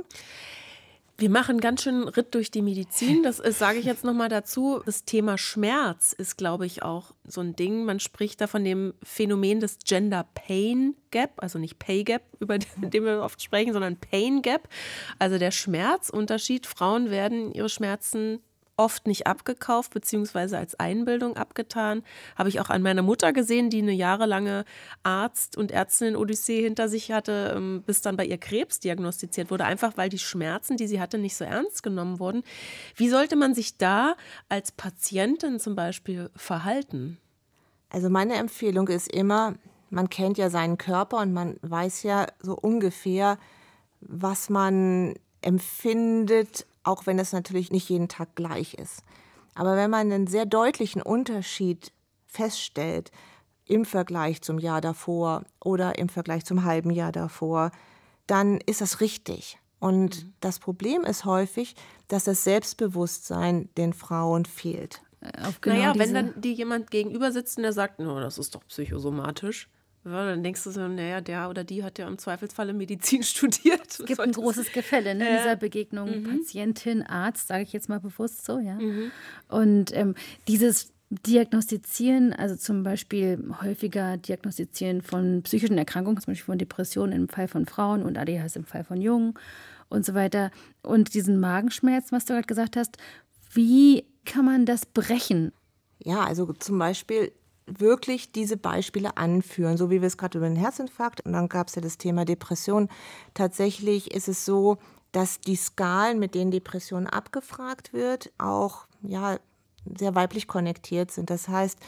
Wir 1.19 1.29
machen 1.29 1.59
ganz 1.59 1.83
schön 1.83 2.07
Ritt 2.07 2.33
durch 2.33 2.49
die 2.49 2.61
Medizin. 2.61 3.23
Das 3.23 3.37
sage 3.37 3.77
ich 3.77 3.83
jetzt 3.83 4.05
nochmal 4.05 4.29
dazu. 4.29 4.81
Das 4.85 5.03
Thema 5.03 5.37
Schmerz 5.37 6.13
ist, 6.13 6.37
glaube 6.37 6.65
ich, 6.65 6.81
auch 6.81 7.11
so 7.25 7.41
ein 7.41 7.57
Ding. 7.57 7.83
Man 7.83 7.99
spricht 7.99 8.39
da 8.39 8.47
von 8.47 8.63
dem 8.63 8.93
Phänomen 9.03 9.59
des 9.59 9.79
Gender 9.83 10.25
Pain 10.33 10.95
Gap, 11.11 11.31
also 11.37 11.59
nicht 11.59 11.77
Pay 11.77 12.05
Gap, 12.05 12.21
über 12.39 12.57
den 12.77 13.03
wir 13.03 13.21
oft 13.21 13.41
sprechen, 13.41 13.73
sondern 13.73 13.97
Pain 13.97 14.41
Gap. 14.41 14.69
Also 15.19 15.37
der 15.37 15.51
Schmerzunterschied. 15.51 16.65
Frauen 16.65 17.09
werden 17.09 17.51
ihre 17.51 17.67
Schmerzen 17.69 18.39
oft 18.79 19.07
nicht 19.07 19.27
abgekauft 19.27 19.93
beziehungsweise 19.93 20.57
als 20.57 20.79
Einbildung 20.79 21.35
abgetan. 21.35 22.01
Habe 22.37 22.49
ich 22.49 22.61
auch 22.61 22.69
an 22.69 22.81
meiner 22.81 23.01
Mutter 23.01 23.33
gesehen, 23.33 23.69
die 23.69 23.81
eine 23.81 23.91
jahrelange 23.91 24.63
Arzt- 25.03 25.57
und 25.57 25.71
Ärztinnen-Odyssee 25.71 26.63
hinter 26.63 26.87
sich 26.87 27.11
hatte, 27.11 27.53
ähm, 27.55 27.83
bis 27.85 28.01
dann 28.01 28.15
bei 28.15 28.25
ihr 28.25 28.37
Krebs 28.37 28.79
diagnostiziert 28.79 29.51
wurde, 29.51 29.65
einfach 29.65 29.97
weil 29.97 30.07
die 30.09 30.17
Schmerzen, 30.17 30.77
die 30.77 30.87
sie 30.87 31.01
hatte, 31.01 31.17
nicht 31.17 31.35
so 31.35 31.43
ernst 31.43 31.83
genommen 31.83 32.19
wurden. 32.19 32.43
Wie 32.95 33.09
sollte 33.09 33.35
man 33.35 33.53
sich 33.53 33.77
da 33.77 34.15
als 34.47 34.71
Patientin 34.71 35.59
zum 35.59 35.75
Beispiel 35.75 36.29
verhalten? 36.35 37.17
Also 37.89 38.09
meine 38.09 38.35
Empfehlung 38.35 38.87
ist 38.87 39.11
immer, 39.11 39.55
man 39.89 40.09
kennt 40.09 40.37
ja 40.37 40.49
seinen 40.49 40.77
Körper 40.77 41.17
und 41.17 41.33
man 41.33 41.57
weiß 41.63 42.03
ja 42.03 42.27
so 42.41 42.55
ungefähr, 42.55 43.37
was 43.99 44.49
man 44.49 45.15
empfindet, 45.41 46.65
auch 46.89 47.05
wenn 47.05 47.19
es 47.19 47.31
natürlich 47.31 47.71
nicht 47.71 47.89
jeden 47.89 48.09
Tag 48.09 48.35
gleich 48.35 48.73
ist. 48.73 49.03
Aber 49.55 49.75
wenn 49.75 49.89
man 49.89 50.11
einen 50.11 50.27
sehr 50.27 50.45
deutlichen 50.45 51.01
Unterschied 51.01 51.91
feststellt 52.25 53.11
im 53.65 53.85
Vergleich 53.85 54.41
zum 54.41 54.59
Jahr 54.59 54.81
davor 54.81 55.43
oder 55.63 55.97
im 55.99 56.09
Vergleich 56.09 56.45
zum 56.45 56.63
halben 56.63 56.91
Jahr 56.91 57.11
davor, 57.11 57.71
dann 58.27 58.59
ist 58.65 58.81
das 58.81 59.01
richtig. 59.01 59.59
Und 59.79 60.23
mhm. 60.23 60.33
das 60.39 60.59
Problem 60.59 61.03
ist 61.03 61.25
häufig, 61.25 61.75
dass 62.07 62.25
das 62.25 62.43
Selbstbewusstsein 62.43 63.69
den 63.77 63.93
Frauen 63.93 64.45
fehlt. 64.45 65.01
Genau 65.61 65.75
naja, 65.75 65.93
wenn 65.97 66.13
dann 66.13 66.33
die 66.37 66.53
jemand 66.53 66.91
gegenüber 66.91 67.31
sitzt 67.31 67.57
und 67.57 67.63
der 67.63 67.73
sagt, 67.73 67.99
no, 67.99 68.19
das 68.19 68.37
ist 68.37 68.55
doch 68.55 68.65
psychosomatisch, 68.67 69.69
ja, 70.05 70.25
dann 70.25 70.43
denkst 70.43 70.63
du 70.63 70.71
so, 70.71 70.87
naja, 70.87 71.21
der 71.21 71.49
oder 71.49 71.63
die 71.63 71.83
hat 71.83 71.99
ja 71.99 72.07
im 72.07 72.17
Zweifelsfalle 72.17 72.73
Medizin 72.73 73.23
studiert. 73.23 73.81
Es 73.87 74.05
gibt 74.05 74.19
ein 74.19 74.31
großes 74.31 74.71
Gefälle 74.71 75.11
in 75.11 75.17
ne, 75.17 75.29
äh, 75.29 75.37
dieser 75.37 75.55
Begegnung. 75.55 76.21
Mhm. 76.21 76.37
Patientin, 76.39 77.03
Arzt, 77.03 77.47
sage 77.47 77.63
ich 77.63 77.73
jetzt 77.73 77.89
mal 77.89 77.99
bewusst 77.99 78.45
so, 78.45 78.59
ja. 78.59 78.75
Mhm. 78.75 79.11
Und 79.49 79.95
ähm, 79.95 80.15
dieses 80.47 80.93
Diagnostizieren, 81.09 82.33
also 82.33 82.55
zum 82.55 82.83
Beispiel 82.83 83.43
häufiger 83.61 84.17
Diagnostizieren 84.17 85.01
von 85.01 85.41
psychischen 85.41 85.77
Erkrankungen, 85.77 86.21
zum 86.21 86.31
Beispiel 86.31 86.45
von 86.45 86.59
Depressionen 86.59 87.13
im 87.13 87.29
Fall 87.29 87.47
von 87.47 87.65
Frauen 87.65 88.03
und 88.03 88.17
ADHS 88.17 88.55
im 88.55 88.65
Fall 88.65 88.83
von 88.83 89.01
Jungen 89.01 89.33
und 89.89 90.05
so 90.05 90.13
weiter. 90.13 90.51
Und 90.83 91.15
diesen 91.15 91.39
Magenschmerz, 91.39 92.11
was 92.11 92.25
du 92.25 92.33
gerade 92.33 92.45
gesagt 92.45 92.77
hast, 92.77 92.97
wie 93.51 94.05
kann 94.25 94.45
man 94.45 94.67
das 94.67 94.85
brechen? 94.85 95.51
Ja, 95.97 96.23
also 96.23 96.53
zum 96.53 96.77
Beispiel 96.77 97.31
wirklich 97.77 98.31
diese 98.31 98.57
Beispiele 98.57 99.17
anführen, 99.17 99.77
so 99.77 99.89
wie 99.89 100.01
wir 100.01 100.07
es 100.07 100.17
gerade 100.17 100.37
über 100.37 100.47
den 100.47 100.57
Herzinfarkt 100.57 101.25
und 101.25 101.33
dann 101.33 101.49
gab 101.49 101.67
es 101.67 101.75
ja 101.75 101.81
das 101.81 101.97
Thema 101.97 102.25
Depression. 102.25 102.89
Tatsächlich 103.33 104.11
ist 104.11 104.27
es 104.27 104.45
so, 104.45 104.77
dass 105.11 105.39
die 105.41 105.55
Skalen, 105.55 106.19
mit 106.19 106.35
denen 106.35 106.51
Depression 106.51 107.07
abgefragt 107.07 107.93
wird, 107.93 108.31
auch 108.37 108.85
ja, 109.01 109.39
sehr 109.97 110.15
weiblich 110.15 110.47
konnektiert 110.47 111.11
sind. 111.11 111.29
Das 111.29 111.47
heißt, 111.47 111.79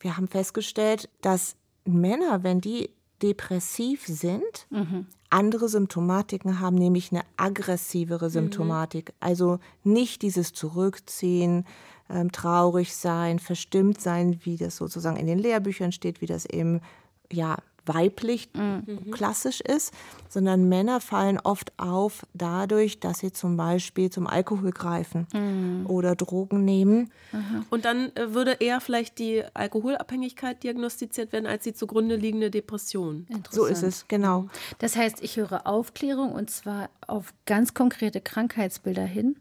wir 0.00 0.16
haben 0.16 0.28
festgestellt, 0.28 1.08
dass 1.20 1.56
Männer, 1.84 2.42
wenn 2.42 2.60
die 2.60 2.90
depressiv 3.22 4.06
sind, 4.06 4.66
mhm. 4.70 5.06
andere 5.30 5.68
Symptomatiken 5.68 6.60
haben, 6.60 6.76
nämlich 6.76 7.12
eine 7.12 7.22
aggressivere 7.36 8.26
mhm. 8.26 8.32
Symptomatik. 8.32 9.10
Mhm. 9.10 9.14
Also 9.20 9.58
nicht 9.84 10.22
dieses 10.22 10.52
Zurückziehen, 10.52 11.64
ähm, 12.10 12.32
traurig 12.32 12.94
sein, 12.94 13.38
verstimmt 13.38 14.00
sein, 14.00 14.40
wie 14.44 14.56
das 14.56 14.76
sozusagen 14.76 15.16
in 15.16 15.26
den 15.26 15.38
Lehrbüchern 15.38 15.92
steht, 15.92 16.20
wie 16.20 16.26
das 16.26 16.46
eben 16.46 16.80
ja 17.30 17.56
weiblich 17.86 18.48
mhm. 18.54 19.10
klassisch 19.10 19.60
ist, 19.60 19.92
sondern 20.28 20.68
Männer 20.68 21.00
fallen 21.00 21.38
oft 21.42 21.72
auf 21.78 22.24
dadurch, 22.32 23.00
dass 23.00 23.18
sie 23.18 23.32
zum 23.32 23.56
Beispiel 23.56 24.10
zum 24.10 24.26
Alkohol 24.26 24.70
greifen 24.70 25.26
mhm. 25.32 25.86
oder 25.86 26.14
Drogen 26.14 26.64
nehmen. 26.64 27.10
Mhm. 27.32 27.66
Und 27.70 27.84
dann 27.84 28.14
äh, 28.14 28.34
würde 28.34 28.52
eher 28.60 28.80
vielleicht 28.80 29.18
die 29.18 29.42
Alkoholabhängigkeit 29.54 30.62
diagnostiziert 30.62 31.32
werden 31.32 31.46
als 31.46 31.64
die 31.64 31.74
zugrunde 31.74 32.16
liegende 32.16 32.50
Depression. 32.50 33.26
So 33.50 33.64
ist 33.64 33.82
es, 33.82 34.06
genau. 34.08 34.48
Das 34.78 34.96
heißt, 34.96 35.22
ich 35.22 35.36
höre 35.36 35.66
Aufklärung 35.66 36.32
und 36.32 36.50
zwar 36.50 36.88
auf 37.06 37.34
ganz 37.46 37.74
konkrete 37.74 38.20
Krankheitsbilder 38.20 39.04
hin 39.04 39.36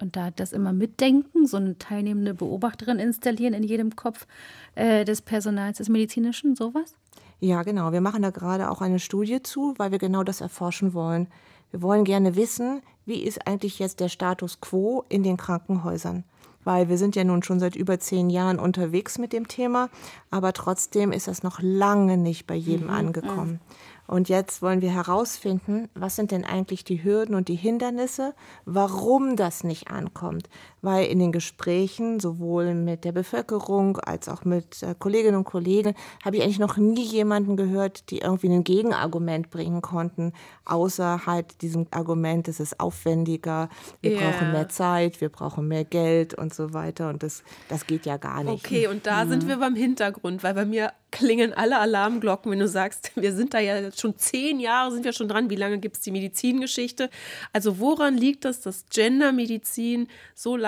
und 0.00 0.16
da 0.16 0.30
das 0.30 0.52
immer 0.52 0.72
mitdenken, 0.72 1.46
so 1.46 1.56
eine 1.56 1.78
teilnehmende 1.78 2.34
Beobachterin 2.34 2.98
installieren 2.98 3.54
in 3.54 3.62
jedem 3.62 3.96
Kopf 3.96 4.26
äh, 4.74 5.04
des 5.04 5.22
Personals 5.22 5.78
des 5.78 5.88
Medizinischen, 5.88 6.56
sowas? 6.56 6.94
Ja, 7.40 7.62
genau. 7.62 7.92
Wir 7.92 8.00
machen 8.00 8.22
da 8.22 8.30
gerade 8.30 8.70
auch 8.70 8.80
eine 8.80 8.98
Studie 8.98 9.42
zu, 9.42 9.74
weil 9.76 9.92
wir 9.92 9.98
genau 9.98 10.24
das 10.24 10.40
erforschen 10.40 10.92
wollen. 10.94 11.28
Wir 11.70 11.82
wollen 11.82 12.04
gerne 12.04 12.34
wissen, 12.34 12.82
wie 13.06 13.22
ist 13.22 13.46
eigentlich 13.46 13.78
jetzt 13.78 14.00
der 14.00 14.08
Status 14.08 14.60
quo 14.60 15.04
in 15.08 15.22
den 15.22 15.36
Krankenhäusern. 15.36 16.24
Weil 16.64 16.88
wir 16.88 16.98
sind 16.98 17.16
ja 17.16 17.24
nun 17.24 17.42
schon 17.42 17.60
seit 17.60 17.76
über 17.76 17.98
zehn 18.00 18.28
Jahren 18.28 18.58
unterwegs 18.58 19.18
mit 19.18 19.32
dem 19.32 19.48
Thema, 19.48 19.88
aber 20.30 20.52
trotzdem 20.52 21.12
ist 21.12 21.28
das 21.28 21.42
noch 21.42 21.60
lange 21.62 22.16
nicht 22.16 22.46
bei 22.46 22.54
jedem 22.54 22.88
mhm. 22.88 22.94
angekommen. 22.94 23.52
Mhm. 23.52 23.60
Und 24.08 24.30
jetzt 24.30 24.62
wollen 24.62 24.80
wir 24.80 24.90
herausfinden, 24.90 25.90
was 25.94 26.16
sind 26.16 26.30
denn 26.30 26.46
eigentlich 26.46 26.82
die 26.82 27.04
Hürden 27.04 27.34
und 27.34 27.48
die 27.48 27.56
Hindernisse, 27.56 28.34
warum 28.64 29.36
das 29.36 29.64
nicht 29.64 29.90
ankommt. 29.90 30.48
Weil 30.80 31.06
in 31.06 31.18
den 31.18 31.32
Gesprächen, 31.32 32.20
sowohl 32.20 32.74
mit 32.74 33.04
der 33.04 33.12
Bevölkerung 33.12 33.98
als 33.98 34.28
auch 34.28 34.44
mit 34.44 34.82
äh, 34.82 34.94
Kolleginnen 34.98 35.36
und 35.36 35.44
Kollegen, 35.44 35.94
habe 36.24 36.36
ich 36.36 36.42
eigentlich 36.42 36.58
noch 36.58 36.76
nie 36.76 37.04
jemanden 37.04 37.56
gehört, 37.56 38.10
die 38.10 38.18
irgendwie 38.18 38.48
ein 38.48 38.64
Gegenargument 38.64 39.50
bringen 39.50 39.82
konnten, 39.82 40.32
außer 40.64 41.26
halt 41.26 41.62
diesem 41.62 41.86
Argument, 41.90 42.48
es 42.48 42.60
ist 42.60 42.78
aufwendiger, 42.78 43.68
wir 44.00 44.12
yeah. 44.12 44.30
brauchen 44.30 44.52
mehr 44.52 44.68
Zeit, 44.68 45.20
wir 45.20 45.28
brauchen 45.28 45.66
mehr 45.66 45.84
Geld 45.84 46.34
und 46.34 46.54
so 46.54 46.72
weiter. 46.72 47.08
Und 47.08 47.22
das, 47.22 47.42
das 47.68 47.86
geht 47.86 48.06
ja 48.06 48.16
gar 48.16 48.44
nicht. 48.44 48.64
Okay, 48.64 48.86
und 48.86 49.06
da 49.06 49.24
mhm. 49.24 49.30
sind 49.30 49.48
wir 49.48 49.56
beim 49.56 49.74
Hintergrund, 49.74 50.42
weil 50.42 50.54
bei 50.54 50.64
mir 50.64 50.92
klingen 51.10 51.54
alle 51.54 51.78
Alarmglocken, 51.78 52.52
wenn 52.52 52.58
du 52.58 52.68
sagst, 52.68 53.12
wir 53.16 53.32
sind 53.32 53.54
da 53.54 53.58
ja 53.58 53.90
schon 53.92 54.16
zehn 54.16 54.60
Jahre, 54.60 54.92
sind 54.92 55.04
wir 55.04 55.12
schon 55.12 55.28
dran. 55.28 55.50
Wie 55.50 55.56
lange 55.56 55.78
gibt 55.78 55.96
es 55.96 56.02
die 56.02 56.10
Medizingeschichte? 56.10 57.08
Also 57.52 57.78
woran 57.78 58.16
liegt 58.16 58.44
es, 58.44 58.60
dass 58.60 58.84
Gendermedizin 58.90 60.08
so 60.34 60.56
lange 60.56 60.67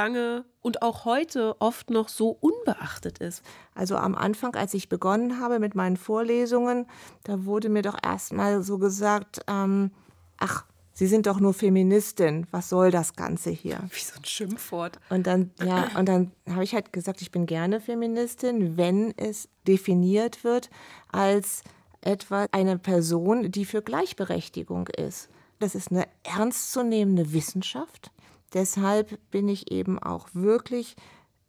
und 0.62 0.82
auch 0.82 1.04
heute 1.04 1.56
oft 1.60 1.90
noch 1.90 2.08
so 2.08 2.36
unbeachtet 2.40 3.18
ist? 3.18 3.42
Also 3.74 3.96
am 3.96 4.14
Anfang, 4.14 4.54
als 4.54 4.74
ich 4.74 4.88
begonnen 4.88 5.40
habe 5.40 5.58
mit 5.58 5.74
meinen 5.74 5.96
Vorlesungen, 5.96 6.86
da 7.24 7.44
wurde 7.44 7.68
mir 7.68 7.82
doch 7.82 7.98
erstmal 8.02 8.62
so 8.62 8.78
gesagt, 8.78 9.40
ähm, 9.48 9.90
ach, 10.38 10.64
Sie 10.92 11.06
sind 11.06 11.26
doch 11.26 11.40
nur 11.40 11.54
Feministin. 11.54 12.46
Was 12.50 12.68
soll 12.68 12.90
das 12.90 13.14
Ganze 13.14 13.48
hier? 13.48 13.78
Wie 13.90 14.00
so 14.00 14.16
ein 14.18 14.24
Schimpfwort. 14.26 14.98
Und 15.08 15.26
dann, 15.26 15.50
ja, 15.64 15.88
und 15.96 16.06
dann 16.10 16.30
habe 16.46 16.62
ich 16.62 16.74
halt 16.74 16.92
gesagt, 16.92 17.22
ich 17.22 17.30
bin 17.30 17.46
gerne 17.46 17.80
Feministin, 17.80 18.76
wenn 18.76 19.16
es 19.16 19.48
definiert 19.66 20.44
wird 20.44 20.68
als 21.10 21.62
etwa 22.02 22.46
eine 22.52 22.76
Person, 22.76 23.50
die 23.50 23.64
für 23.64 23.80
Gleichberechtigung 23.80 24.88
ist. 24.88 25.30
Das 25.58 25.74
ist 25.74 25.90
eine 25.90 26.06
ernstzunehmende 26.22 27.32
Wissenschaft. 27.32 28.10
Deshalb 28.52 29.18
bin 29.30 29.48
ich 29.48 29.70
eben 29.70 29.98
auch 29.98 30.28
wirklich 30.32 30.96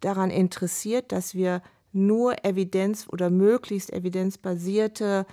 daran 0.02 0.30
interessiert, 0.30 1.12
dass 1.12 1.36
wir 1.36 1.62
nur 1.94 2.46
Evidenz 2.46 3.08
oder 3.12 3.30
möglichst 3.30 3.92
evidenzbasierte 3.92 5.26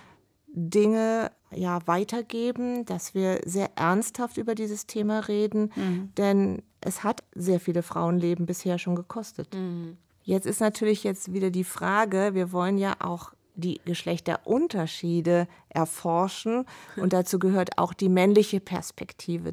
Dinge 0.49 1.31
ja, 1.51 1.81
weitergeben, 1.87 2.85
dass 2.85 3.15
wir 3.15 3.41
sehr 3.45 3.71
ernsthaft 3.77 4.37
über 4.37 4.55
dieses 4.55 4.87
Thema 4.87 5.21
reden, 5.21 5.73
mhm. 5.77 6.13
denn 6.17 6.63
es 6.81 7.05
hat 7.05 7.23
sehr 7.35 7.61
viele 7.61 7.83
Frauenleben 7.83 8.47
bisher 8.47 8.79
schon 8.79 8.97
gekostet. 8.97 9.55
Mhm. 9.55 9.97
Jetzt 10.23 10.47
ist 10.47 10.61
natürlich 10.61 11.05
jetzt 11.05 11.33
wieder 11.33 11.51
die 11.51 11.65
Frage, 11.65 12.35
wir 12.35 12.53
wollen 12.53 12.77
ja 12.77 12.97
auch 13.01 13.33
die 13.55 13.81
Geschlechterunterschiede 13.85 15.49
erforschen 15.69 16.65
und 16.97 17.13
dazu 17.13 17.39
gehört 17.39 17.79
auch 17.79 17.93
die 17.93 18.09
männliche 18.09 18.61
Perspektive. 18.61 19.53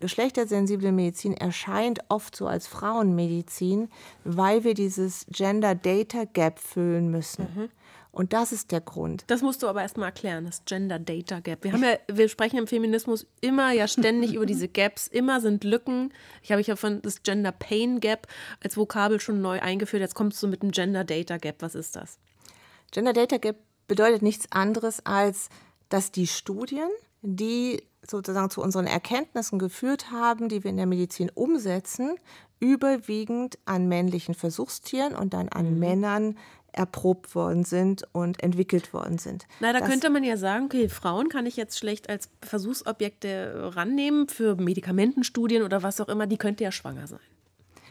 Geschlechtersensible 0.00 0.92
Medizin 0.92 1.34
erscheint 1.34 2.00
oft 2.08 2.34
so 2.34 2.46
als 2.46 2.66
Frauenmedizin, 2.66 3.88
weil 4.24 4.64
wir 4.64 4.74
dieses 4.74 5.26
Gender 5.30 5.74
Data 5.74 6.24
Gap 6.24 6.58
füllen 6.58 7.10
müssen. 7.10 7.46
Mhm. 7.54 7.68
Und 8.12 8.32
das 8.32 8.50
ist 8.50 8.72
der 8.72 8.80
Grund. 8.80 9.22
Das 9.28 9.40
musst 9.40 9.62
du 9.62 9.68
aber 9.68 9.82
erstmal 9.82 10.08
erklären, 10.08 10.44
das 10.44 10.64
Gender 10.64 10.98
Data 10.98 11.38
Gap. 11.38 11.62
Wir 11.62 11.72
haben 11.72 11.84
ja, 11.84 11.96
wir 12.08 12.28
sprechen 12.28 12.58
im 12.58 12.66
Feminismus 12.66 13.26
immer 13.40 13.70
ja 13.70 13.86
ständig 13.88 14.34
über 14.34 14.46
diese 14.46 14.66
Gaps. 14.66 15.06
Immer 15.06 15.40
sind 15.40 15.62
Lücken. 15.62 16.12
Ich 16.42 16.50
habe 16.50 16.60
ja 16.62 16.74
von 16.74 17.02
das 17.02 17.22
Gender 17.22 17.52
Pain 17.52 18.00
Gap 18.00 18.26
als 18.64 18.76
Vokabel 18.76 19.20
schon 19.20 19.40
neu 19.40 19.60
eingeführt. 19.60 20.00
Jetzt 20.00 20.14
kommst 20.14 20.42
du 20.42 20.48
mit 20.48 20.62
dem 20.62 20.72
Gender 20.72 21.04
Data 21.04 21.36
Gap. 21.36 21.56
Was 21.60 21.76
ist 21.76 21.94
das? 21.94 22.18
Gender 22.90 23.12
Data 23.12 23.36
Gap 23.36 23.56
bedeutet 23.86 24.22
nichts 24.22 24.50
anderes 24.50 25.04
als, 25.06 25.48
dass 25.88 26.10
die 26.10 26.26
Studien, 26.26 26.88
die 27.22 27.82
sozusagen 28.10 28.50
zu 28.50 28.60
unseren 28.60 28.86
Erkenntnissen 28.86 29.58
geführt 29.58 30.10
haben, 30.10 30.48
die 30.48 30.64
wir 30.64 30.70
in 30.70 30.76
der 30.76 30.86
Medizin 30.86 31.30
umsetzen, 31.34 32.16
überwiegend 32.58 33.58
an 33.64 33.88
männlichen 33.88 34.34
Versuchstieren 34.34 35.14
und 35.14 35.32
dann 35.32 35.48
an 35.48 35.74
mhm. 35.74 35.78
Männern 35.78 36.38
erprobt 36.72 37.34
worden 37.34 37.64
sind 37.64 38.04
und 38.12 38.42
entwickelt 38.42 38.92
worden 38.92 39.18
sind. 39.18 39.46
Na, 39.60 39.72
da 39.72 39.80
das 39.80 39.88
könnte 39.88 40.10
man 40.10 40.22
ja 40.22 40.36
sagen, 40.36 40.66
okay, 40.66 40.88
Frauen 40.88 41.28
kann 41.28 41.46
ich 41.46 41.56
jetzt 41.56 41.78
schlecht 41.78 42.08
als 42.08 42.28
Versuchsobjekte 42.42 43.72
rannehmen 43.74 44.28
für 44.28 44.54
Medikamentenstudien 44.54 45.62
oder 45.62 45.82
was 45.82 46.00
auch 46.00 46.08
immer, 46.08 46.26
die 46.26 46.36
könnte 46.36 46.64
ja 46.64 46.70
schwanger 46.70 47.06
sein. 47.06 47.20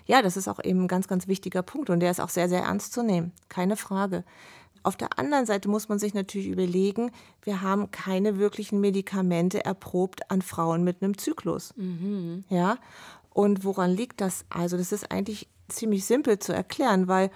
Ja, 0.05 0.21
das 0.21 0.37
ist 0.37 0.47
auch 0.47 0.63
eben 0.63 0.85
ein 0.85 0.87
ganz, 0.87 1.07
ganz 1.07 1.27
wichtiger 1.27 1.61
Punkt 1.61 1.89
und 1.89 1.99
der 1.99 2.09
ist 2.09 2.19
auch 2.19 2.29
sehr, 2.29 2.49
sehr 2.49 2.61
ernst 2.61 2.93
zu 2.93 3.03
nehmen. 3.03 3.31
Keine 3.47 3.75
Frage. 3.75 4.23
Auf 4.83 4.97
der 4.97 5.19
anderen 5.19 5.45
Seite 5.45 5.69
muss 5.69 5.89
man 5.89 5.99
sich 5.99 6.13
natürlich 6.13 6.47
überlegen, 6.47 7.11
wir 7.43 7.61
haben 7.61 7.91
keine 7.91 8.37
wirklichen 8.37 8.79
Medikamente 8.79 9.63
erprobt 9.63 10.29
an 10.31 10.41
Frauen 10.41 10.83
mit 10.83 11.01
einem 11.01 11.17
Zyklus. 11.17 11.73
Mhm. 11.75 12.43
Ja, 12.49 12.77
und 13.31 13.63
woran 13.63 13.91
liegt 13.91 14.21
das? 14.21 14.45
Also, 14.49 14.77
das 14.77 14.91
ist 14.91 15.11
eigentlich 15.11 15.47
ziemlich 15.67 16.05
simpel 16.05 16.39
zu 16.39 16.53
erklären, 16.53 17.07
weil 17.07 17.29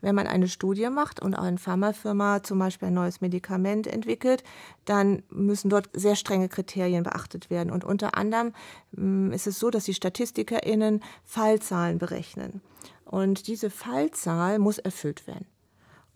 wenn 0.00 0.14
man 0.14 0.26
eine 0.26 0.48
Studie 0.48 0.88
macht 0.90 1.20
und 1.20 1.34
eine 1.34 1.58
Pharmafirma 1.58 2.42
zum 2.42 2.58
Beispiel 2.58 2.88
ein 2.88 2.94
neues 2.94 3.20
Medikament 3.20 3.86
entwickelt, 3.86 4.44
dann 4.84 5.22
müssen 5.30 5.70
dort 5.70 5.88
sehr 5.92 6.14
strenge 6.14 6.48
Kriterien 6.48 7.02
beachtet 7.02 7.50
werden. 7.50 7.72
Und 7.72 7.84
unter 7.84 8.16
anderem 8.16 8.52
mm, 8.92 9.32
ist 9.32 9.46
es 9.46 9.58
so, 9.58 9.70
dass 9.70 9.84
die 9.84 9.94
StatistikerInnen 9.94 11.02
Fallzahlen 11.24 11.98
berechnen. 11.98 12.60
Und 13.04 13.48
diese 13.48 13.70
Fallzahl 13.70 14.58
muss 14.58 14.78
erfüllt 14.78 15.26
werden. 15.26 15.46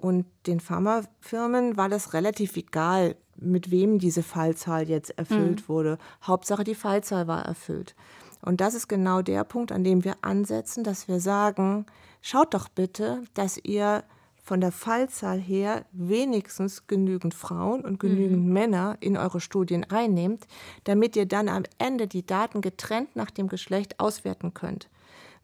Und 0.03 0.27
den 0.49 0.59
Pharmafirmen 0.59 1.77
war 1.77 1.89
das 1.89 2.13
relativ 2.13 2.57
egal, 2.57 3.15
mit 3.37 3.71
wem 3.71 4.01
diese 4.01 4.25
Fallzahl 4.25 4.89
jetzt 4.89 5.17
erfüllt 5.17 5.61
mhm. 5.61 5.69
wurde. 5.69 5.99
Hauptsache, 6.25 6.65
die 6.65 6.75
Fallzahl 6.75 7.29
war 7.29 7.45
erfüllt. 7.45 7.95
Und 8.41 8.61
das 8.61 8.75
ist 8.75 8.89
genau 8.89 9.23
der 9.23 9.45
Punkt, 9.45 9.71
an 9.71 9.85
dem 9.85 10.03
wir 10.03 10.17
ansetzen, 10.23 10.83
dass 10.83 11.07
wir 11.07 11.21
sagen, 11.21 11.87
schaut 12.21 12.53
doch 12.53 12.69
bitte, 12.69 13.23
dass 13.35 13.61
ihr 13.63 14.03
von 14.43 14.61
der 14.61 14.73
Fallzahl 14.73 15.39
her 15.39 15.85
wenigstens 15.93 16.89
genügend 16.89 17.33
Frauen 17.33 17.85
und 17.85 18.01
genügend 18.01 18.45
mhm. 18.45 18.53
Männer 18.53 18.97
in 18.99 19.17
eure 19.17 19.41
Studien 19.41 19.89
einnehmt, 19.89 20.49
damit 20.83 21.15
ihr 21.15 21.27
dann 21.27 21.49
am 21.49 21.63
Ende 21.79 22.09
die 22.09 22.27
Daten 22.27 22.61
getrennt 22.61 23.15
nach 23.15 23.31
dem 23.31 23.47
Geschlecht 23.47 24.01
auswerten 24.01 24.53
könnt. 24.53 24.89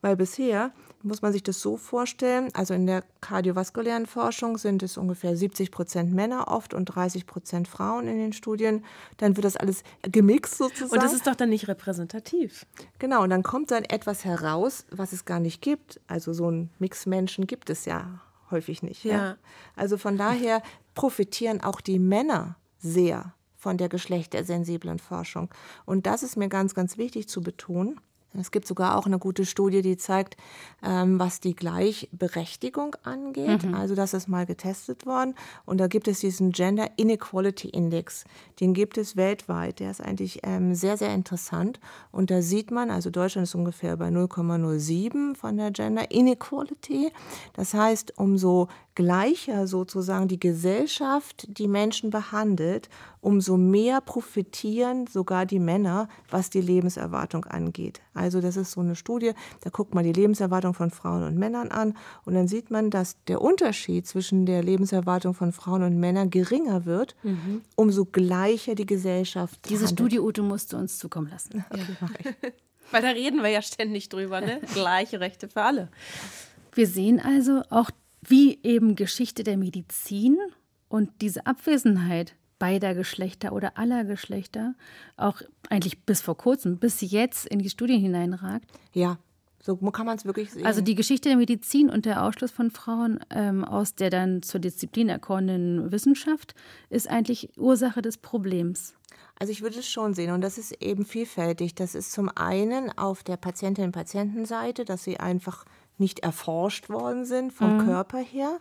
Weil 0.00 0.16
bisher 0.16 0.72
muss 1.02 1.22
man 1.22 1.32
sich 1.32 1.42
das 1.42 1.60
so 1.60 1.76
vorstellen, 1.76 2.50
also 2.54 2.74
in 2.74 2.86
der 2.86 3.04
kardiovaskulären 3.20 4.06
Forschung 4.06 4.58
sind 4.58 4.82
es 4.82 4.96
ungefähr 4.96 5.36
70 5.36 5.70
Prozent 5.70 6.12
Männer 6.12 6.48
oft 6.48 6.74
und 6.74 6.86
30 6.86 7.26
Prozent 7.26 7.68
Frauen 7.68 8.08
in 8.08 8.18
den 8.18 8.32
Studien. 8.32 8.84
Dann 9.18 9.36
wird 9.36 9.44
das 9.44 9.56
alles 9.56 9.82
gemixt 10.02 10.58
sozusagen. 10.58 10.92
Und 10.92 11.02
das 11.02 11.12
ist 11.12 11.26
doch 11.26 11.34
dann 11.34 11.50
nicht 11.50 11.68
repräsentativ. 11.68 12.66
Genau, 12.98 13.22
und 13.22 13.30
dann 13.30 13.42
kommt 13.42 13.70
dann 13.70 13.84
etwas 13.84 14.24
heraus, 14.24 14.84
was 14.90 15.12
es 15.12 15.24
gar 15.24 15.40
nicht 15.40 15.62
gibt. 15.62 16.00
Also 16.06 16.32
so 16.32 16.50
ein 16.50 16.70
Mix 16.78 17.06
Menschen 17.06 17.46
gibt 17.46 17.70
es 17.70 17.84
ja 17.84 18.20
häufig 18.50 18.82
nicht. 18.82 19.04
Ja. 19.04 19.16
ja. 19.16 19.36
Also 19.76 19.98
von 19.98 20.16
daher 20.16 20.62
profitieren 20.94 21.60
auch 21.60 21.80
die 21.80 21.98
Männer 21.98 22.56
sehr 22.78 23.34
von 23.56 23.76
der 23.76 23.88
geschlechtersensiblen 23.88 24.98
Forschung. 24.98 25.50
Und 25.84 26.06
das 26.06 26.22
ist 26.22 26.36
mir 26.36 26.48
ganz, 26.48 26.74
ganz 26.74 26.96
wichtig 26.96 27.28
zu 27.28 27.42
betonen. 27.42 28.00
Es 28.34 28.50
gibt 28.50 28.66
sogar 28.66 28.96
auch 28.96 29.06
eine 29.06 29.18
gute 29.18 29.46
Studie, 29.46 29.82
die 29.82 29.96
zeigt, 29.96 30.36
ähm, 30.82 31.18
was 31.18 31.40
die 31.40 31.54
Gleichberechtigung 31.54 32.96
angeht. 33.02 33.64
Mhm. 33.64 33.74
Also 33.74 33.94
das 33.94 34.14
ist 34.14 34.28
mal 34.28 34.46
getestet 34.46 35.06
worden. 35.06 35.34
Und 35.64 35.78
da 35.78 35.86
gibt 35.86 36.08
es 36.08 36.20
diesen 36.20 36.52
Gender 36.52 36.90
Inequality 36.96 37.68
Index. 37.68 38.24
Den 38.60 38.74
gibt 38.74 38.98
es 38.98 39.16
weltweit. 39.16 39.80
Der 39.80 39.90
ist 39.90 40.00
eigentlich 40.00 40.40
ähm, 40.42 40.74
sehr, 40.74 40.96
sehr 40.96 41.14
interessant. 41.14 41.80
Und 42.12 42.30
da 42.30 42.42
sieht 42.42 42.70
man, 42.70 42.90
also 42.90 43.10
Deutschland 43.10 43.46
ist 43.46 43.54
ungefähr 43.54 43.96
bei 43.96 44.08
0,07 44.08 45.34
von 45.34 45.56
der 45.56 45.70
Gender 45.70 46.10
Inequality. 46.10 47.10
Das 47.54 47.74
heißt, 47.74 48.18
umso 48.18 48.68
gleicher 48.98 49.68
sozusagen 49.68 50.26
die 50.26 50.40
Gesellschaft 50.40 51.46
die 51.56 51.68
Menschen 51.68 52.10
behandelt, 52.10 52.88
umso 53.20 53.56
mehr 53.56 54.00
profitieren 54.00 55.06
sogar 55.06 55.46
die 55.46 55.60
Männer, 55.60 56.08
was 56.30 56.50
die 56.50 56.60
Lebenserwartung 56.60 57.44
angeht. 57.44 58.00
Also 58.12 58.40
das 58.40 58.56
ist 58.56 58.72
so 58.72 58.80
eine 58.80 58.96
Studie, 58.96 59.34
da 59.60 59.70
guckt 59.70 59.94
man 59.94 60.02
die 60.02 60.12
Lebenserwartung 60.12 60.74
von 60.74 60.90
Frauen 60.90 61.22
und 61.22 61.38
Männern 61.38 61.68
an 61.68 61.96
und 62.24 62.34
dann 62.34 62.48
sieht 62.48 62.72
man, 62.72 62.90
dass 62.90 63.16
der 63.28 63.40
Unterschied 63.40 64.04
zwischen 64.04 64.46
der 64.46 64.64
Lebenserwartung 64.64 65.32
von 65.32 65.52
Frauen 65.52 65.84
und 65.84 66.00
Männern 66.00 66.30
geringer 66.30 66.84
wird, 66.84 67.14
mhm. 67.22 67.62
umso 67.76 68.04
gleicher 68.04 68.74
die 68.74 68.86
Gesellschaft. 68.86 69.60
Diese 69.68 69.86
handelt. 69.86 69.96
Studie, 69.96 70.18
Ute, 70.18 70.42
musst 70.42 70.72
du 70.72 70.76
uns 70.76 70.98
zukommen 70.98 71.30
lassen. 71.30 71.64
Okay, 72.00 72.34
Weil 72.90 73.02
da 73.02 73.10
reden 73.10 73.42
wir 73.42 73.50
ja 73.50 73.62
ständig 73.62 74.08
drüber, 74.08 74.40
ne? 74.40 74.60
Gleiche 74.74 75.20
Rechte 75.20 75.46
für 75.46 75.62
alle. 75.62 75.88
Wir 76.74 76.86
sehen 76.86 77.20
also 77.20 77.62
auch 77.70 77.90
wie 78.22 78.58
eben 78.62 78.96
Geschichte 78.96 79.44
der 79.44 79.56
Medizin 79.56 80.38
und 80.88 81.10
diese 81.20 81.46
Abwesenheit 81.46 82.34
beider 82.58 82.94
Geschlechter 82.94 83.52
oder 83.52 83.78
aller 83.78 84.04
Geschlechter 84.04 84.74
auch 85.16 85.40
eigentlich 85.70 86.04
bis 86.04 86.20
vor 86.20 86.36
kurzem, 86.36 86.78
bis 86.78 87.00
jetzt 87.00 87.46
in 87.46 87.60
die 87.60 87.70
Studien 87.70 88.00
hineinragt. 88.00 88.68
Ja, 88.92 89.18
so 89.60 89.76
kann 89.76 90.06
man 90.06 90.16
es 90.16 90.24
wirklich 90.24 90.52
sehen. 90.52 90.66
Also 90.66 90.80
die 90.80 90.94
Geschichte 90.94 91.28
der 91.28 91.38
Medizin 91.38 91.90
und 91.90 92.06
der 92.06 92.24
Ausschluss 92.24 92.50
von 92.50 92.70
Frauen 92.70 93.20
ähm, 93.30 93.64
aus 93.64 93.94
der 93.94 94.10
dann 94.10 94.42
zur 94.42 94.60
Disziplin 94.60 95.08
erkorenen 95.08 95.90
Wissenschaft 95.92 96.54
ist 96.90 97.08
eigentlich 97.08 97.50
Ursache 97.56 98.00
des 98.02 98.18
Problems. 98.18 98.94
Also 99.38 99.52
ich 99.52 99.62
würde 99.62 99.78
es 99.78 99.88
schon 99.88 100.14
sehen 100.14 100.32
und 100.32 100.40
das 100.40 100.58
ist 100.58 100.72
eben 100.82 101.04
vielfältig. 101.04 101.74
Das 101.74 101.94
ist 101.94 102.12
zum 102.12 102.28
einen 102.34 102.96
auf 102.96 103.22
der 103.22 103.36
Patientinnen-Patientenseite, 103.36 104.84
dass 104.84 105.04
sie 105.04 105.20
einfach 105.20 105.64
nicht 106.00 106.20
erforscht 106.20 106.88
worden 106.88 107.24
sind 107.24 107.52
vom 107.52 107.78
mhm. 107.78 107.84
Körper 107.86 108.18
her. 108.18 108.60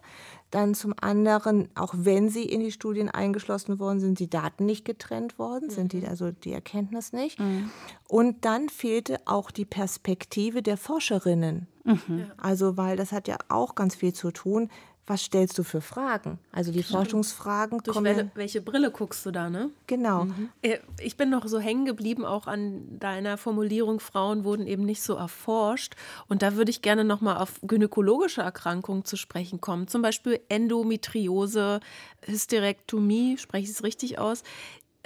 Dann 0.52 0.73
zum 0.76 0.93
anderen, 1.00 1.69
auch 1.76 1.93
wenn 1.97 2.30
sie 2.30 2.43
in 2.43 2.62
die 2.62 2.71
Studien 2.71 3.10
eingeschlossen 3.10 3.80
worden 3.80 4.00
sind, 4.00 4.19
die 4.19 4.30
Daten 4.30 4.65
nicht 4.65 4.86
getrennt 4.86 5.38
worden, 5.38 5.65
mhm. 5.65 5.71
sind 5.71 5.93
die 5.93 6.02
mhm. 6.02 6.08
also 6.08 6.32
die 6.32 6.54
Erkenntnis 6.54 7.12
nicht. 7.13 7.39
Mhm. 7.39 7.69
Und 8.08 8.45
dann 8.45 8.69
fehlte 8.69 9.19
auch 9.26 9.52
die 9.52 9.65
Perspektive 9.65 10.62
der 10.62 10.78
Forscherinnen. 10.78 11.67
Mhm. 11.84 12.32
Also, 12.38 12.78
weil 12.78 12.97
das 12.97 13.12
hat 13.12 13.28
ja 13.28 13.38
auch 13.50 13.76
ganz 13.76 13.95
viel 13.95 14.13
zu 14.13 14.32
tun 14.32 14.69
was 15.08 15.22
stellst 15.22 15.58
du 15.58 15.63
für 15.63 15.80
Fragen? 15.80 16.38
Also 16.52 16.74
die 16.74 16.84
Forschungsfragen 16.84 17.80
Durch 17.82 18.04
welche, 18.04 18.30
welche 18.36 18.62
Brille 18.62 18.91
guckst 18.91 19.26
du 19.26 19.32
da, 19.32 19.50
ne? 19.50 19.70
Genau. 19.88 20.26
Mhm. 20.26 20.50
Äh, 20.62 20.80
ich 21.00 21.15
bin 21.15 21.30
noch 21.30 21.48
so 21.48 21.60
hängen 21.60 21.86
geblieben 21.86 22.26
auch 22.26 22.46
an 22.46 23.00
deiner 23.00 23.38
Formulierung, 23.38 24.02
Frauen 24.02 24.43
wurden 24.43 24.67
eben 24.67 24.84
nicht 24.84 25.02
so 25.02 25.15
erforscht. 25.15 25.96
Und 26.28 26.41
da 26.41 26.56
würde 26.56 26.72
ich 26.72 26.82
gerne 26.82 27.06
nochmal 27.06 27.38
auf 27.38 27.62
gynäkologische 27.62 28.41
Erkrankungen 28.41 29.06
zu 29.06 29.15
sprechen 29.15 29.62
kommen. 29.62 29.88
Zum 29.88 30.02
Beispiel 30.02 30.41
Endometriose, 30.50 31.80
Hysterektomie, 32.26 33.38
spreche 33.38 33.63
ich 33.63 33.72
es 33.72 33.84
richtig 33.84 34.20
aus 34.20 34.43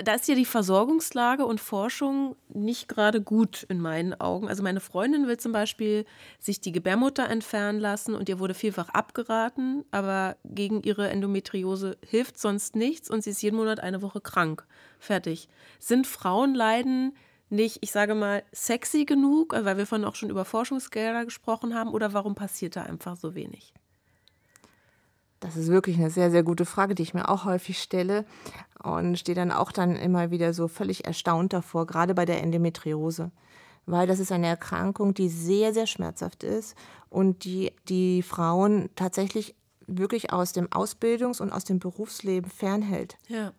da 0.04 0.14
ist 0.16 0.28
ja 0.28 0.36
die 0.36 0.46
Versorgungslage 0.46 1.46
und 1.46 1.60
Forschung 1.60 2.36
nicht 2.50 2.88
gerade 2.88 3.22
gut 3.22 3.64
in 3.70 3.80
meinen 3.80 4.14
Augen. 4.20 4.48
Also 4.48 4.64
meine 4.64 4.80
Freundin 4.80 5.28
will 5.28 5.38
zum 5.38 5.52
Beispiel 5.52 6.06
sich 6.40 6.62
die 6.62 6.72
Gebärmutter 6.72 7.30
entfernen 7.30 7.80
lassen 7.80 8.16
und 8.16 8.30
ihr 8.30 8.40
wurde 8.40 8.54
vielfach 8.54 8.90
abgeraten, 8.90 9.84
aber 9.92 10.38
gegen 10.44 10.82
ihre 10.84 11.10
Endometriose 11.10 11.98
hilft 12.06 12.38
sonst 12.38 12.76
nichts 12.76 13.10
und 13.10 13.24
sie 13.24 13.32
ist 13.32 13.42
jeden 13.42 13.58
Monat 13.58 13.80
eine 13.80 14.02
Woche 14.02 14.22
krank. 14.22 14.66
Fertig. 15.00 15.50
Sind 15.80 16.08
Frauenleiden 16.08 17.14
nicht, 17.50 17.80
ich 17.82 17.92
sage 17.92 18.16
mal, 18.16 18.44
sexy 18.54 19.06
genug, 19.06 19.54
weil 19.54 19.78
wir 19.78 19.86
vorhin 19.86 20.08
auch 20.08 20.16
schon 20.16 20.30
über 20.30 20.46
Forschungsgelder 20.46 21.26
gesprochen 21.26 21.76
haben, 21.76 21.92
oder 21.92 22.14
warum 22.14 22.34
passiert 22.34 22.78
da 22.78 22.84
einfach 22.84 23.18
so 23.18 23.36
wenig? 23.36 23.74
Das 25.42 25.58
ist 25.58 25.70
wirklich 25.70 25.98
eine 25.98 26.12
sehr, 26.12 26.32
sehr 26.32 26.44
gute 26.44 26.66
Frage, 26.66 26.96
die 26.96 27.02
ich 27.02 27.16
mir 27.16 27.28
auch 27.28 27.46
häufig 27.46 27.82
stelle 27.82 28.26
und 28.82 29.18
stehe 29.18 29.36
dann 29.36 29.52
auch 29.52 29.72
dann 29.72 29.96
immer 29.96 30.32
wieder 30.32 30.54
so 30.54 30.68
völlig 30.68 31.06
erstaunt 31.06 31.52
davor, 31.52 31.88
gerade 31.88 32.14
bei 32.14 32.26
der 32.26 32.42
Endometriose. 32.42 33.32
Weil 33.88 34.06
das 34.06 34.20
ist 34.20 34.32
eine 34.32 34.48
Erkrankung, 34.48 35.16
die 35.16 35.30
sehr, 35.30 35.74
sehr 35.74 35.88
schmerzhaft 35.88 36.44
ist 36.44 36.76
und 37.10 37.44
die 37.44 37.74
die 37.90 38.22
Frauen 38.22 38.92
tatsächlich 38.96 39.56
wirklich 39.88 40.32
aus 40.32 40.54
dem 40.54 40.68
Ausbildungs- 40.68 41.42
und 41.42 41.52
aus 41.52 41.64
dem 41.64 41.80
Berufsleben 41.80 42.50
fernhält. 42.50 43.18
Ja. 43.28 43.52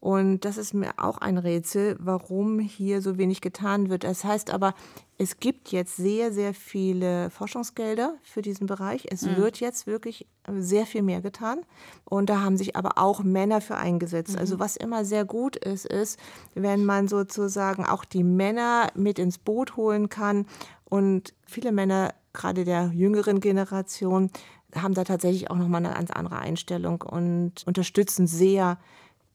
Und 0.00 0.40
das 0.40 0.58
ist 0.58 0.74
mir 0.74 0.92
auch 0.98 1.16
ein 1.16 1.38
Rätsel, 1.38 1.96
warum 1.98 2.58
hier 2.58 3.00
so 3.00 3.16
wenig 3.16 3.40
getan 3.40 3.88
wird. 3.88 4.04
Das 4.04 4.24
heißt 4.24 4.50
aber, 4.50 4.74
es 5.16 5.38
gibt 5.38 5.70
jetzt 5.70 5.96
sehr, 5.96 6.32
sehr 6.32 6.54
viele 6.54 7.30
Forschungsgelder 7.30 8.14
für 8.22 8.42
diesen 8.42 8.66
Bereich. 8.66 9.06
Es 9.10 9.22
mhm. 9.22 9.36
wird 9.36 9.60
jetzt 9.60 9.86
wirklich 9.86 10.26
sehr 10.48 10.86
viel 10.86 11.02
mehr 11.02 11.20
getan. 11.20 11.60
Und 12.04 12.28
da 12.30 12.40
haben 12.40 12.56
sich 12.56 12.74
aber 12.74 12.98
auch 12.98 13.22
Männer 13.22 13.60
für 13.60 13.76
eingesetzt. 13.76 14.32
Mhm. 14.32 14.40
Also 14.40 14.58
was 14.58 14.76
immer 14.76 15.04
sehr 15.04 15.24
gut 15.24 15.56
ist, 15.56 15.86
ist, 15.86 16.18
wenn 16.54 16.84
man 16.84 17.06
sozusagen 17.06 17.86
auch 17.86 18.04
die 18.04 18.24
Männer 18.24 18.88
mit 18.94 19.18
ins 19.20 19.38
Boot 19.38 19.76
holen 19.76 20.08
kann. 20.08 20.46
Und 20.84 21.32
viele 21.46 21.70
Männer, 21.70 22.12
gerade 22.32 22.64
der 22.64 22.90
jüngeren 22.92 23.40
Generation, 23.40 24.30
haben 24.74 24.94
da 24.94 25.04
tatsächlich 25.04 25.48
auch 25.48 25.56
nochmal 25.56 25.84
eine 25.84 25.94
ganz 25.94 26.10
andere 26.10 26.38
Einstellung 26.38 27.02
und 27.02 27.64
unterstützen 27.66 28.26
sehr 28.26 28.78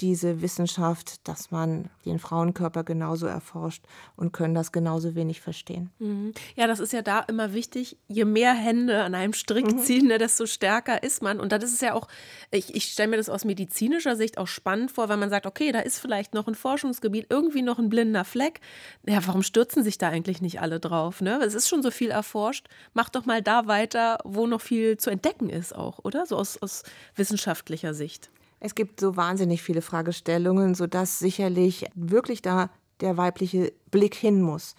diese 0.01 0.41
Wissenschaft, 0.41 1.27
dass 1.27 1.51
man 1.51 1.89
den 2.05 2.19
Frauenkörper 2.19 2.83
genauso 2.83 3.27
erforscht 3.27 3.83
und 4.15 4.31
können 4.31 4.53
das 4.53 4.71
genauso 4.71 5.15
wenig 5.15 5.41
verstehen. 5.41 5.91
Mhm. 5.99 6.33
Ja, 6.55 6.67
das 6.67 6.79
ist 6.79 6.93
ja 6.93 7.01
da 7.01 7.19
immer 7.21 7.53
wichtig. 7.53 7.97
Je 8.07 8.25
mehr 8.25 8.53
Hände 8.53 9.03
an 9.03 9.15
einem 9.15 9.33
Strick 9.33 9.65
mhm. 9.65 9.79
ziehen, 9.79 10.07
ne, 10.07 10.17
desto 10.17 10.45
stärker 10.45 11.03
ist 11.03 11.21
man. 11.21 11.39
Und 11.39 11.51
das 11.51 11.63
ist 11.65 11.81
ja 11.81 11.93
auch, 11.93 12.07
ich, 12.51 12.73
ich 12.75 12.85
stelle 12.85 13.09
mir 13.09 13.17
das 13.17 13.29
aus 13.29 13.45
medizinischer 13.45 14.15
Sicht 14.15 14.38
auch 14.38 14.47
spannend 14.47 14.91
vor, 14.91 15.09
weil 15.09 15.17
man 15.17 15.29
sagt, 15.29 15.45
okay, 15.45 15.71
da 15.71 15.79
ist 15.79 15.99
vielleicht 15.99 16.33
noch 16.33 16.47
ein 16.47 16.55
Forschungsgebiet, 16.55 17.27
irgendwie 17.29 17.62
noch 17.62 17.79
ein 17.79 17.89
blinder 17.89 18.25
Fleck. 18.25 18.62
Ja, 19.05 19.19
warum 19.27 19.43
stürzen 19.43 19.83
sich 19.83 19.97
da 19.97 20.09
eigentlich 20.09 20.41
nicht 20.41 20.62
alle 20.62 20.79
drauf? 20.79 21.21
Ne? 21.21 21.41
Es 21.43 21.53
ist 21.53 21.67
schon 21.67 21.83
so 21.83 21.91
viel 21.91 22.09
erforscht. 22.09 22.67
Mach 22.93 23.09
doch 23.09 23.25
mal 23.25 23.41
da 23.41 23.67
weiter, 23.67 24.19
wo 24.23 24.47
noch 24.47 24.62
viel 24.62 24.97
zu 24.97 25.09
entdecken 25.09 25.49
ist 25.49 25.75
auch, 25.75 25.99
oder? 26.03 26.25
So 26.25 26.38
aus, 26.38 26.57
aus 26.62 26.83
wissenschaftlicher 27.15 27.93
Sicht. 27.93 28.29
Es 28.59 28.75
gibt 28.75 28.99
so 28.99 29.15
wahnsinnig 29.15 29.61
viele 29.61 29.81
Fragestellungen, 29.81 30.75
sodass 30.75 31.19
sicherlich 31.19 31.85
wirklich 31.95 32.41
da 32.41 32.69
der 32.99 33.17
weibliche 33.17 33.71
Blick 33.91 34.15
hin 34.15 34.41
muss. 34.41 34.75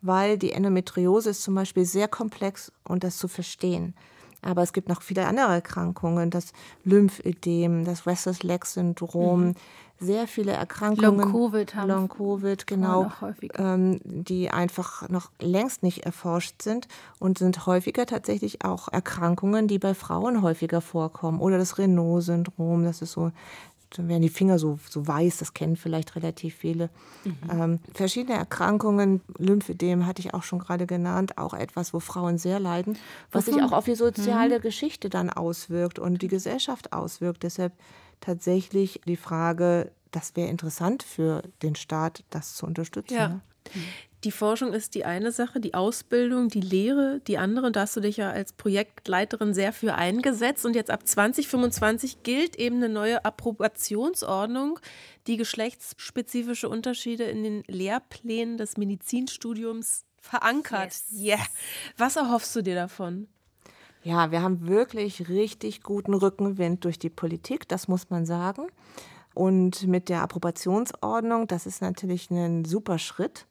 Weil 0.00 0.38
die 0.38 0.52
Endometriose 0.52 1.30
ist 1.30 1.42
zum 1.42 1.54
Beispiel 1.54 1.84
sehr 1.84 2.08
komplex 2.08 2.72
und 2.84 3.04
das 3.04 3.18
zu 3.18 3.28
verstehen. 3.28 3.94
Aber 4.42 4.62
es 4.62 4.72
gibt 4.72 4.88
noch 4.88 5.02
viele 5.02 5.26
andere 5.26 5.52
Erkrankungen, 5.52 6.30
das 6.30 6.52
Lymphödem, 6.84 7.84
das 7.84 8.06
Restless 8.06 8.42
Leg 8.42 8.66
Syndrom, 8.66 9.48
mhm. 9.48 9.54
sehr 9.98 10.28
viele 10.28 10.52
Erkrankungen. 10.52 11.18
Long 11.18 11.32
Covid 11.32 11.74
haben 11.74 11.88
Long 11.88 12.08
Covid, 12.08 12.66
genau, 12.66 13.10
ähm, 13.54 14.00
die 14.04 14.50
einfach 14.50 15.08
noch 15.08 15.30
längst 15.40 15.82
nicht 15.82 16.06
erforscht 16.06 16.62
sind 16.62 16.86
und 17.18 17.38
sind 17.38 17.66
häufiger 17.66 18.06
tatsächlich 18.06 18.64
auch 18.64 18.88
Erkrankungen, 18.88 19.66
die 19.66 19.78
bei 19.78 19.94
Frauen 19.94 20.42
häufiger 20.42 20.80
vorkommen. 20.80 21.40
Oder 21.40 21.58
das 21.58 21.78
Renault-Syndrom, 21.78 22.84
das 22.84 23.02
ist 23.02 23.12
so 23.12 23.32
dann 23.90 24.08
werden 24.08 24.22
die 24.22 24.28
Finger 24.28 24.58
so, 24.58 24.78
so 24.88 25.06
weiß, 25.06 25.38
das 25.38 25.54
kennen 25.54 25.76
vielleicht 25.76 26.14
relativ 26.16 26.54
viele. 26.54 26.90
Mhm. 27.24 27.36
Ähm, 27.50 27.78
verschiedene 27.94 28.36
Erkrankungen, 28.36 29.22
Lymphödem 29.38 30.06
hatte 30.06 30.20
ich 30.20 30.34
auch 30.34 30.42
schon 30.42 30.58
gerade 30.58 30.86
genannt, 30.86 31.38
auch 31.38 31.54
etwas, 31.54 31.94
wo 31.94 32.00
Frauen 32.00 32.38
sehr 32.38 32.60
leiden, 32.60 32.98
was 33.32 33.46
sich 33.46 33.62
auch 33.62 33.72
auf 33.72 33.86
die 33.86 33.94
soziale 33.94 34.58
mhm. 34.58 34.62
Geschichte 34.62 35.08
dann 35.08 35.30
auswirkt 35.30 35.98
und 35.98 36.20
die 36.20 36.28
Gesellschaft 36.28 36.92
auswirkt. 36.92 37.42
Deshalb 37.42 37.72
tatsächlich 38.20 39.00
die 39.06 39.16
Frage, 39.16 39.90
das 40.10 40.36
wäre 40.36 40.48
interessant 40.48 41.02
für 41.02 41.42
den 41.62 41.74
Staat, 41.74 42.24
das 42.30 42.54
zu 42.54 42.66
unterstützen. 42.66 43.14
Ja. 43.14 43.40
Die 44.24 44.32
Forschung 44.32 44.72
ist 44.72 44.96
die 44.96 45.04
eine 45.04 45.30
Sache, 45.30 45.60
die 45.60 45.74
Ausbildung, 45.74 46.48
die 46.48 46.60
Lehre 46.60 47.20
die 47.28 47.38
andere. 47.38 47.70
Da 47.70 47.82
hast 47.82 47.96
du 47.96 48.00
dich 48.00 48.16
ja 48.16 48.30
als 48.30 48.52
Projektleiterin 48.52 49.54
sehr 49.54 49.72
für 49.72 49.94
eingesetzt. 49.94 50.66
Und 50.66 50.74
jetzt 50.74 50.90
ab 50.90 51.06
2025 51.06 52.24
gilt 52.24 52.56
eben 52.56 52.76
eine 52.76 52.88
neue 52.88 53.24
Approbationsordnung, 53.24 54.80
die 55.28 55.36
geschlechtsspezifische 55.36 56.68
Unterschiede 56.68 57.24
in 57.24 57.44
den 57.44 57.62
Lehrplänen 57.68 58.58
des 58.58 58.76
Medizinstudiums 58.76 60.04
verankert. 60.20 60.86
Yes. 60.86 61.06
Yeah. 61.12 61.46
Was 61.96 62.16
erhoffst 62.16 62.56
du 62.56 62.62
dir 62.62 62.74
davon? 62.74 63.28
Ja, 64.02 64.32
wir 64.32 64.42
haben 64.42 64.66
wirklich 64.66 65.28
richtig 65.28 65.82
guten 65.82 66.14
Rückenwind 66.14 66.84
durch 66.84 66.98
die 66.98 67.10
Politik, 67.10 67.68
das 67.68 67.88
muss 67.88 68.10
man 68.10 68.26
sagen. 68.26 68.66
Und 69.34 69.86
mit 69.86 70.08
der 70.08 70.22
Approbationsordnung, 70.22 71.46
das 71.46 71.66
ist 71.66 71.82
natürlich 71.82 72.30
ein 72.30 72.64
super 72.64 72.98
Schritt. 72.98 73.46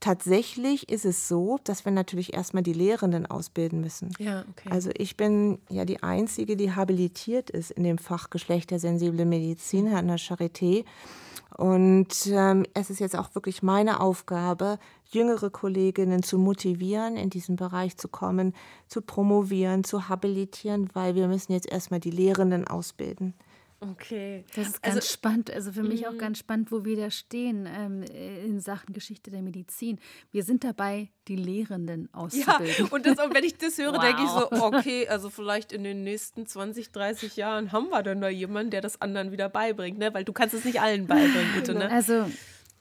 Tatsächlich 0.00 0.88
ist 0.88 1.04
es 1.04 1.28
so, 1.28 1.58
dass 1.62 1.84
wir 1.84 1.92
natürlich 1.92 2.32
erstmal 2.32 2.62
die 2.62 2.72
Lehrenden 2.72 3.26
ausbilden 3.26 3.82
müssen. 3.82 4.10
Ja, 4.18 4.44
okay. 4.50 4.70
Also 4.70 4.90
ich 4.96 5.18
bin 5.18 5.58
ja 5.68 5.84
die 5.84 6.02
Einzige, 6.02 6.56
die 6.56 6.74
habilitiert 6.74 7.50
ist 7.50 7.70
in 7.70 7.84
dem 7.84 7.98
Fach 7.98 8.30
geschlechtersensible 8.30 9.26
Medizin 9.26 9.92
an 9.92 10.08
der 10.08 10.18
Charité. 10.18 10.86
Und 11.54 12.26
ähm, 12.28 12.64
es 12.72 12.88
ist 12.88 13.00
jetzt 13.00 13.14
auch 13.14 13.34
wirklich 13.34 13.62
meine 13.62 14.00
Aufgabe, 14.00 14.78
jüngere 15.10 15.50
Kolleginnen 15.50 16.22
zu 16.22 16.38
motivieren, 16.38 17.16
in 17.16 17.28
diesen 17.28 17.56
Bereich 17.56 17.98
zu 17.98 18.08
kommen, 18.08 18.54
zu 18.88 19.02
promovieren, 19.02 19.84
zu 19.84 20.08
habilitieren, 20.08 20.88
weil 20.94 21.14
wir 21.14 21.28
müssen 21.28 21.52
jetzt 21.52 21.70
erstmal 21.70 22.00
die 22.00 22.10
Lehrenden 22.10 22.66
ausbilden. 22.66 23.34
Okay. 23.80 24.44
Das 24.54 24.68
ist 24.68 24.82
ganz 24.82 24.96
also, 24.96 25.08
spannend. 25.08 25.50
Also 25.50 25.72
für 25.72 25.82
mich 25.82 26.06
auch 26.06 26.12
mhm. 26.12 26.18
ganz 26.18 26.38
spannend, 26.38 26.70
wo 26.70 26.84
wir 26.84 26.96
da 26.96 27.10
stehen 27.10 27.66
ähm, 27.66 28.02
in 28.02 28.60
Sachen 28.60 28.92
Geschichte 28.92 29.30
der 29.30 29.40
Medizin. 29.40 29.98
Wir 30.32 30.42
sind 30.42 30.64
dabei, 30.64 31.08
die 31.28 31.36
Lehrenden 31.36 32.12
auszubilden. 32.12 32.74
Ja, 32.78 32.84
und, 32.90 33.06
das, 33.06 33.18
und 33.18 33.34
wenn 33.34 33.44
ich 33.44 33.56
das 33.56 33.78
höre, 33.78 33.94
wow. 33.94 34.00
denke 34.02 34.22
ich 34.22 34.28
so, 34.28 34.52
okay, 34.66 35.08
also 35.08 35.30
vielleicht 35.30 35.72
in 35.72 35.82
den 35.82 36.04
nächsten 36.04 36.46
20, 36.46 36.92
30 36.92 37.36
Jahren 37.36 37.72
haben 37.72 37.88
wir 37.88 38.02
dann 38.02 38.20
da 38.20 38.28
jemanden, 38.28 38.70
der 38.70 38.82
das 38.82 39.00
anderen 39.00 39.32
wieder 39.32 39.48
beibringt, 39.48 39.98
ne? 39.98 40.12
Weil 40.12 40.24
du 40.24 40.34
kannst 40.34 40.54
es 40.54 40.66
nicht 40.66 40.82
allen 40.82 41.06
beibringen, 41.06 41.54
bitte, 41.54 41.72
ne? 41.72 41.90
Also 41.90 42.30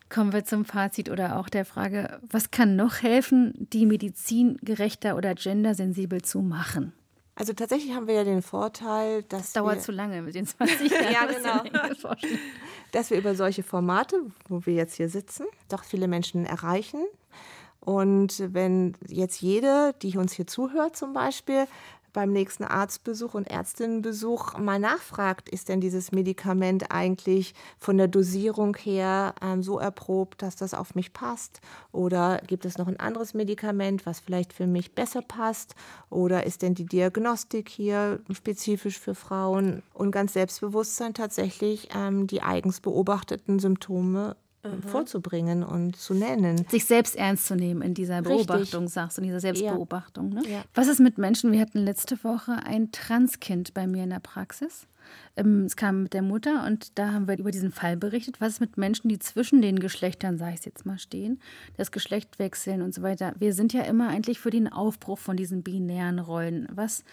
kommen 0.10 0.34
wir 0.34 0.44
zum 0.44 0.66
Fazit 0.66 1.10
oder 1.10 1.40
auch 1.40 1.48
der 1.48 1.64
Frage, 1.64 2.20
was 2.30 2.52
kann 2.52 2.76
noch 2.76 3.02
helfen, 3.04 3.54
die 3.72 3.86
Medizin 3.86 4.58
gerechter 4.62 5.16
oder 5.16 5.34
gendersensibel 5.34 6.22
zu 6.22 6.42
machen? 6.42 6.92
Also 7.40 7.54
tatsächlich 7.54 7.96
haben 7.96 8.08
wir 8.08 8.16
ja 8.16 8.26
den 8.26 8.42
Vorteil, 8.42 9.24
dass. 9.24 9.44
Das 9.44 9.54
dauert 9.54 9.76
wir, 9.76 9.82
zu 9.82 9.94
lange 9.94 10.22
mit 10.22 10.36
den 10.36 10.46
20 10.46 10.92
Jahren. 11.10 11.14
ja, 11.14 11.26
genau. 11.64 12.14
dass 12.92 13.10
wir 13.12 13.18
über 13.18 13.34
solche 13.34 13.64
Formate, 13.64 14.18
wo 14.50 14.66
wir 14.66 14.74
jetzt 14.74 14.96
hier 14.96 15.08
sitzen, 15.08 15.46
doch 15.70 15.86
viele 15.86 16.10
Menschen 16.10 16.46
erreichen. 16.46 17.00
Und 17.80 18.44
wenn 18.54 18.94
jetzt 19.08 19.42
jede, 19.42 19.96
die 20.02 20.18
uns 20.18 20.34
hier 20.34 20.48
zuhört 20.48 20.98
zum 20.98 21.14
Beispiel, 21.14 21.66
beim 22.14 22.32
nächsten 22.32 22.64
Arztbesuch 22.64 23.34
und 23.34 23.50
Ärztinnenbesuch 23.50 24.58
mal 24.58 24.80
nachfragt, 24.80 25.50
ist 25.50 25.70
denn 25.70 25.82
dieses 25.82 26.12
Medikament 26.12 26.92
eigentlich 26.92 27.54
von 27.78 27.98
der 27.98 28.08
Dosierung 28.08 28.76
her 28.76 29.34
ähm, 29.42 29.64
so 29.64 29.80
erprobt, 29.80 30.42
dass 30.42 30.56
das 30.56 30.74
auf 30.74 30.96
mich 30.96 31.14
passt? 31.14 31.62
Oder 31.92 32.42
gibt 32.48 32.66
es 32.66 32.78
noch 32.78 32.88
ein 32.88 33.00
anderes 33.00 33.34
Medikament, 33.34 34.06
was 34.06 34.20
vielleicht 34.20 34.54
für 34.54 34.68
mich 34.68 34.96
besser 34.96 35.22
passt? 35.22 35.76
Oder 36.10 36.46
ist 36.46 36.62
denn 36.62 36.76
die 36.76 36.86
Diagnostik 36.86 37.70
hier 37.70 38.20
spezifisch 38.32 39.00
für 39.00 39.16
Frauen? 39.16 39.84
Und 39.94 40.12
ganz 40.12 40.34
Selbstbewusstsein 40.34 41.14
tatsächlich 41.14 41.90
ähm, 41.96 42.28
die 42.28 42.42
eigens 42.42 42.82
beobachteten 42.82 43.60
Symptome 43.60 44.36
mhm. 44.64 44.84
vorzubringen 44.84 45.64
und 45.64 45.96
zu 45.96 46.14
nennen. 46.14 46.66
Sich 46.70 46.86
selbst 46.86 47.16
ernst 47.16 47.48
zu 47.48 47.56
nehmen 47.56 47.82
in 47.82 47.94
dieser 47.94 48.22
Beobachtung, 48.22 48.84
Richtig. 48.84 48.90
sagst 48.90 49.18
du, 49.18 49.22
in 49.22 49.28
dieser 49.28 49.40
Selbstbeobachtung. 49.40 50.30
Ne? 50.30 50.42
Ja. 50.50 50.64
Was 50.74 50.88
ist 50.88 51.00
mit 51.00 51.18
Menschen? 51.18 51.52
Wir 51.52 51.62
hatten 51.62 51.80
letzte 51.80 52.24
Woche 52.24 52.54
ein 52.66 52.92
Transkind 52.92 53.74
bei 53.74 53.88
mir 53.88 54.04
in 54.04 54.10
der 54.10 54.20
Praxis. 54.20 54.88
Ähm, 55.36 55.66
es 55.66 55.76
kam 55.76 56.04
mit 56.04 56.14
der 56.14 56.22
Mutter 56.22 56.66
und 56.66 56.98
da 56.98 57.14
haben 57.14 57.28
wir 57.28 57.38
über 57.38 57.52
diesen 57.52 57.72
Fall 57.72 57.98
berichtet. 57.98 58.42
Was 58.42 58.54
ist 58.54 58.60
mit 58.60 58.78
Menschen, 58.78 59.10
die 59.10 59.20
zwischen 59.20 59.62
den 59.62 59.80
Geschlechtern, 59.80 60.38
sage 60.38 60.54
ich 60.54 60.60
es 60.60 60.66
jetzt 60.66 60.86
mal, 60.86 61.00
stehen, 61.00 61.40
das 61.78 61.92
Geschlecht 61.92 62.40
wechseln 62.40 62.82
und 62.82 62.94
so 62.94 63.02
weiter? 63.02 63.34
Wir 63.40 63.54
sind 63.54 63.74
ja 63.74 63.82
immer 63.84 64.10
eigentlich 64.10 64.40
für 64.40 64.52
den 64.52 64.72
Aufbruch 64.72 65.20
von 65.20 65.38
diesen 65.38 65.64
binären 65.64 66.20
Rollen. 66.20 66.68
Was 66.72 67.04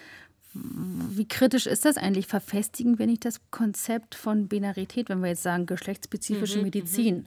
wie 1.10 1.26
kritisch 1.26 1.66
ist 1.66 1.84
das 1.84 1.96
eigentlich? 1.96 2.26
Verfestigen 2.26 2.98
wir 2.98 3.06
nicht 3.06 3.24
das 3.24 3.40
Konzept 3.50 4.14
von 4.14 4.48
Binarität, 4.48 5.08
wenn 5.08 5.20
wir 5.20 5.28
jetzt 5.28 5.42
sagen 5.42 5.66
geschlechtsspezifische 5.66 6.58
mhm, 6.58 6.64
Medizin? 6.64 7.16
Mhm. 7.16 7.26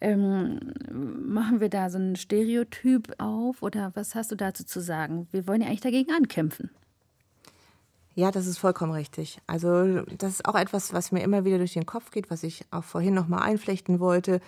Ähm, 0.00 0.60
machen 1.32 1.60
wir 1.60 1.68
da 1.68 1.90
so 1.90 1.98
ein 1.98 2.16
Stereotyp 2.16 3.14
auf 3.18 3.62
oder 3.62 3.92
was 3.94 4.14
hast 4.14 4.30
du 4.30 4.36
dazu 4.36 4.64
zu 4.64 4.80
sagen? 4.80 5.28
Wir 5.30 5.46
wollen 5.46 5.62
ja 5.62 5.68
eigentlich 5.68 5.80
dagegen 5.80 6.12
ankämpfen. 6.12 6.70
Ja, 8.14 8.30
das 8.30 8.46
ist 8.46 8.58
vollkommen 8.58 8.92
richtig. 8.92 9.38
Also 9.46 10.02
das 10.18 10.34
ist 10.34 10.46
auch 10.46 10.54
etwas, 10.54 10.92
was 10.92 11.10
mir 11.10 11.22
immer 11.22 11.44
wieder 11.44 11.58
durch 11.58 11.72
den 11.72 11.86
Kopf 11.86 12.10
geht, 12.12 12.30
was 12.30 12.44
ich 12.44 12.64
auch 12.70 12.84
vorhin 12.84 13.14
noch 13.14 13.26
mal 13.26 13.42
einflechten 13.42 13.98
wollte. 13.98 14.40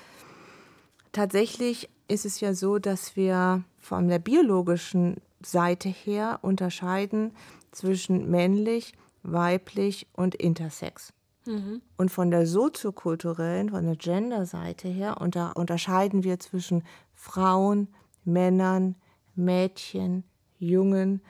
Tatsächlich 1.11 1.89
ist 2.07 2.25
es 2.27 2.41
ja 2.41 2.55
so, 2.55 2.79
dass 2.79 3.17
wir 3.17 3.65
von 3.81 4.09
der 4.09 4.21
biologischen 4.21 5.17
Seite 5.43 5.89
her 5.89 6.39
unterscheiden 6.43 7.33
zwischen 7.77 8.31
männlich, 8.31 8.93
weiblich 9.23 10.07
und 10.13 10.35
intersex. 10.35 11.13
Mhm. 11.47 11.83
Und 11.97 12.11
von 12.11 12.31
der 12.31 12.47
soziokulturellen, 12.47 13.71
von 13.71 13.85
der 13.85 13.97
Gender-Seite 13.97 14.89
her 14.89 15.21
unter, 15.21 15.57
unterscheiden 15.57 16.25
wir 16.25 16.41
zwischen 16.41 16.83
Frauen, 17.15 17.89
Männern, 18.25 18.97
Mädchen, 19.35 20.25
Jungen, 20.59 21.21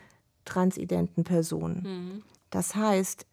transidenten 0.44 1.24
Personen. 1.24 1.82
Mhm. 1.82 2.22
Das 2.50 2.74
heißt, 2.74 3.26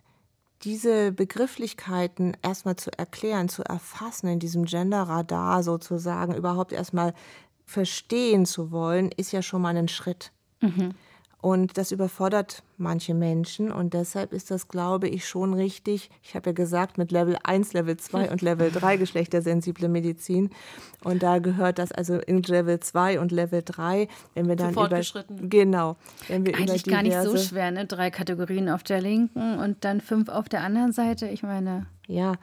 diese 0.63 1.11
Begrifflichkeiten 1.11 2.35
erstmal 2.41 2.77
zu 2.77 2.89
erklären, 2.97 3.49
zu 3.49 3.63
erfassen, 3.63 4.27
in 4.27 4.39
diesem 4.39 4.65
Gender-Radar 4.65 5.61
sozusagen 5.61 6.35
überhaupt 6.35 6.71
erstmal 6.71 7.13
verstehen 7.65 8.45
zu 8.45 8.71
wollen, 8.71 9.11
ist 9.11 9.31
ja 9.31 9.41
schon 9.41 9.61
mal 9.61 9.75
ein 9.75 9.87
Schritt. 9.87 10.31
Mhm. 10.61 10.93
Und 11.43 11.77
das 11.77 11.91
überfordert 11.91 12.63
manche 12.77 13.13
Menschen 13.13 13.69
und 13.69 13.93
deshalb 13.93 14.31
ist 14.31 14.49
das, 14.49 14.69
glaube 14.69 15.09
ich, 15.09 15.27
schon 15.27 15.53
richtig. 15.53 16.09
Ich 16.21 16.35
habe 16.35 16.51
ja 16.51 16.53
gesagt, 16.53 16.97
mit 16.97 17.11
Level 17.11 17.35
1, 17.43 17.73
Level 17.73 17.97
2 17.97 18.31
und 18.31 18.41
Level 18.41 18.71
3 18.73 18.95
geschlechtersensible 18.95 19.89
Medizin. 19.89 20.51
Und 21.03 21.21
da 21.21 21.39
gehört 21.39 21.79
das 21.79 21.91
also 21.91 22.15
in 22.15 22.43
Level 22.43 22.79
2 22.79 23.19
und 23.19 23.33
Level 23.33 23.61
3, 23.61 24.07
wenn 24.35 24.47
wir 24.47 24.55
dann 24.55 24.71
über 24.71 25.01
genau, 25.41 25.97
wenn 26.29 26.45
wir 26.45 26.55
Eigentlich 26.55 26.87
über 26.87 26.95
gar 26.95 27.03
nicht 27.03 27.21
so 27.21 27.35
schwer, 27.35 27.71
ne? 27.71 27.87
Drei 27.87 28.09
Kategorien 28.09 28.69
auf 28.69 28.83
der 28.83 29.01
linken 29.01 29.59
und 29.59 29.83
dann 29.83 29.99
fünf 29.99 30.29
auf 30.29 30.47
der 30.47 30.61
anderen 30.61 30.93
Seite. 30.93 31.27
Ich 31.27 31.43
meine, 31.43 31.87
ja, 32.07 32.35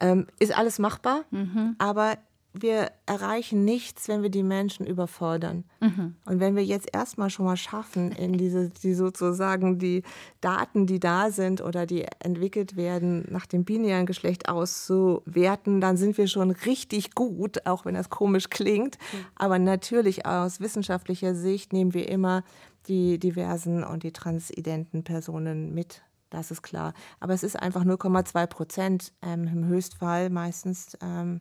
ähm, 0.00 0.28
ist 0.38 0.56
alles 0.56 0.78
machbar, 0.78 1.24
mhm. 1.32 1.74
aber 1.78 2.18
wir 2.54 2.92
erreichen 3.04 3.64
nichts, 3.64 4.06
wenn 4.06 4.22
wir 4.22 4.30
die 4.30 4.44
Menschen 4.44 4.86
überfordern. 4.86 5.64
Mhm. 5.80 6.14
Und 6.24 6.38
wenn 6.38 6.54
wir 6.54 6.64
jetzt 6.64 6.88
erstmal 6.92 7.28
schon 7.28 7.46
mal 7.46 7.56
schaffen, 7.56 8.12
in 8.12 8.34
diese, 8.34 8.70
die 8.70 8.94
sozusagen 8.94 9.80
die 9.80 10.04
Daten, 10.40 10.86
die 10.86 11.00
da 11.00 11.32
sind 11.32 11.60
oder 11.60 11.84
die 11.84 12.06
entwickelt 12.20 12.76
werden, 12.76 13.26
nach 13.28 13.46
dem 13.46 13.64
binären 13.64 14.06
Geschlecht 14.06 14.48
auszuwerten, 14.48 15.80
dann 15.80 15.96
sind 15.96 16.16
wir 16.16 16.28
schon 16.28 16.52
richtig 16.52 17.16
gut, 17.16 17.66
auch 17.66 17.84
wenn 17.84 17.94
das 17.94 18.08
komisch 18.08 18.48
klingt. 18.50 18.98
Mhm. 18.98 19.26
Aber 19.34 19.58
natürlich 19.58 20.24
aus 20.24 20.60
wissenschaftlicher 20.60 21.34
Sicht 21.34 21.72
nehmen 21.72 21.92
wir 21.92 22.08
immer 22.08 22.44
die 22.86 23.18
diversen 23.18 23.82
und 23.82 24.04
die 24.04 24.12
transidenten 24.12 25.02
Personen 25.02 25.74
mit 25.74 26.02
das 26.34 26.50
ist 26.50 26.62
klar. 26.62 26.92
Aber 27.20 27.32
es 27.32 27.42
ist 27.42 27.60
einfach 27.60 27.84
0,2 27.84 28.46
Prozent 28.46 29.12
ähm, 29.22 29.46
im 29.46 29.66
Höchstfall, 29.66 30.30
meistens 30.30 30.96
ähm, 31.00 31.40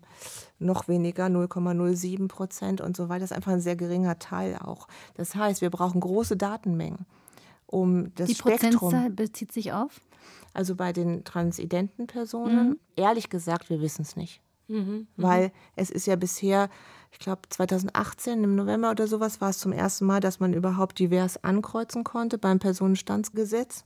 noch 0.59 0.87
weniger, 0.87 1.25
0,07 1.25 2.27
Prozent 2.27 2.81
und 2.81 2.95
so 2.95 3.09
weiter. 3.09 3.21
Das 3.21 3.31
ist 3.31 3.35
einfach 3.35 3.51
ein 3.51 3.61
sehr 3.61 3.75
geringer 3.75 4.19
Teil 4.19 4.57
auch. 4.57 4.87
Das 5.15 5.35
heißt, 5.35 5.61
wir 5.61 5.69
brauchen 5.69 5.99
große 5.99 6.37
Datenmengen, 6.37 7.05
um 7.65 8.13
das 8.15 8.29
Die 8.29 8.35
Spektrum. 8.35 8.71
Prozentzahl 8.71 9.09
bezieht 9.09 9.51
sich 9.51 9.73
auf? 9.73 9.99
Also 10.53 10.75
bei 10.75 10.93
den 10.93 11.23
transidenten 11.23 12.07
Personen, 12.07 12.69
mhm. 12.69 12.79
ehrlich 12.95 13.29
gesagt, 13.29 13.69
wir 13.69 13.81
wissen 13.81 14.03
es 14.03 14.15
nicht. 14.15 14.41
Mhm, 14.67 14.77
mhm. 14.77 15.07
Weil 15.17 15.51
es 15.75 15.89
ist 15.89 16.05
ja 16.05 16.15
bisher, 16.15 16.69
ich 17.11 17.19
glaube 17.19 17.41
2018 17.49 18.43
im 18.43 18.55
November 18.55 18.91
oder 18.91 19.07
sowas 19.07 19.41
war 19.41 19.49
es 19.49 19.59
zum 19.59 19.71
ersten 19.71 20.05
Mal, 20.05 20.19
dass 20.19 20.39
man 20.39 20.53
überhaupt 20.53 20.99
divers 20.99 21.43
ankreuzen 21.43 22.03
konnte 22.03 22.37
beim 22.37 22.59
Personenstandsgesetz. 22.59 23.85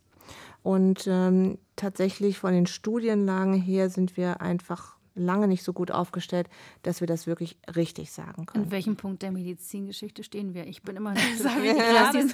Und 0.68 1.08
ähm, 1.08 1.60
tatsächlich 1.78 2.40
von 2.40 2.52
den 2.52 2.68
Studienlagen 2.68 3.54
her 3.54 3.90
sind 3.90 4.18
wir 4.18 4.42
einfach 4.42 4.98
lange 5.16 5.48
nicht 5.48 5.64
so 5.64 5.72
gut 5.72 5.92
aufgestellt, 5.92 6.50
dass 6.84 7.00
wir 7.00 7.08
das 7.08 7.26
wirklich 7.26 7.58
richtig 7.74 8.12
sagen 8.12 8.46
können. 8.46 8.66
An 8.66 8.72
welchem 8.72 8.98
Punkt 8.98 9.22
der 9.22 9.32
Medizingeschichte 9.32 10.26
stehen 10.26 10.54
wir? 10.54 10.68
Ich 10.68 10.82
bin 10.82 10.98
immer 10.98 11.14
noch 11.14 11.22
das 11.42 11.50
habe 11.50 11.66
ich 11.66 11.74
gerade, 11.74 12.28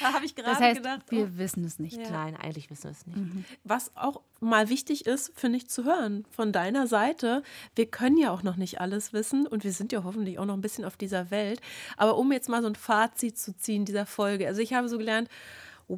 hab 0.14 0.22
ich 0.22 0.36
gerade 0.36 0.50
das 0.50 0.60
heißt, 0.60 0.76
gedacht. 0.76 1.00
Wir 1.08 1.24
oh. 1.24 1.38
wissen 1.38 1.64
es 1.64 1.80
nicht. 1.80 1.96
Ja. 1.96 2.08
Nein, 2.12 2.36
eigentlich 2.36 2.70
wissen 2.70 2.84
wir 2.84 2.90
es 2.92 3.04
nicht. 3.08 3.18
Mhm. 3.18 3.44
Was 3.64 3.96
auch 3.96 4.20
mal 4.38 4.68
wichtig 4.68 5.06
ist, 5.06 5.32
finde 5.34 5.56
ich, 5.56 5.68
zu 5.68 5.82
hören 5.82 6.26
von 6.30 6.52
deiner 6.52 6.86
Seite. 6.86 7.42
Wir 7.74 7.86
können 7.86 8.16
ja 8.16 8.30
auch 8.30 8.44
noch 8.44 8.58
nicht 8.58 8.80
alles 8.80 9.12
wissen 9.12 9.48
und 9.48 9.64
wir 9.64 9.72
sind 9.72 9.90
ja 9.90 10.04
hoffentlich 10.04 10.38
auch 10.38 10.46
noch 10.46 10.54
ein 10.54 10.60
bisschen 10.60 10.84
auf 10.84 10.96
dieser 10.96 11.32
Welt. 11.32 11.60
Aber 11.96 12.16
um 12.16 12.30
jetzt 12.30 12.48
mal 12.48 12.62
so 12.62 12.68
ein 12.68 12.76
Fazit 12.76 13.36
zu 13.36 13.56
ziehen 13.56 13.86
dieser 13.86 14.06
Folge. 14.06 14.46
Also 14.46 14.60
ich 14.60 14.72
habe 14.72 14.88
so 14.88 14.98
gelernt, 14.98 15.28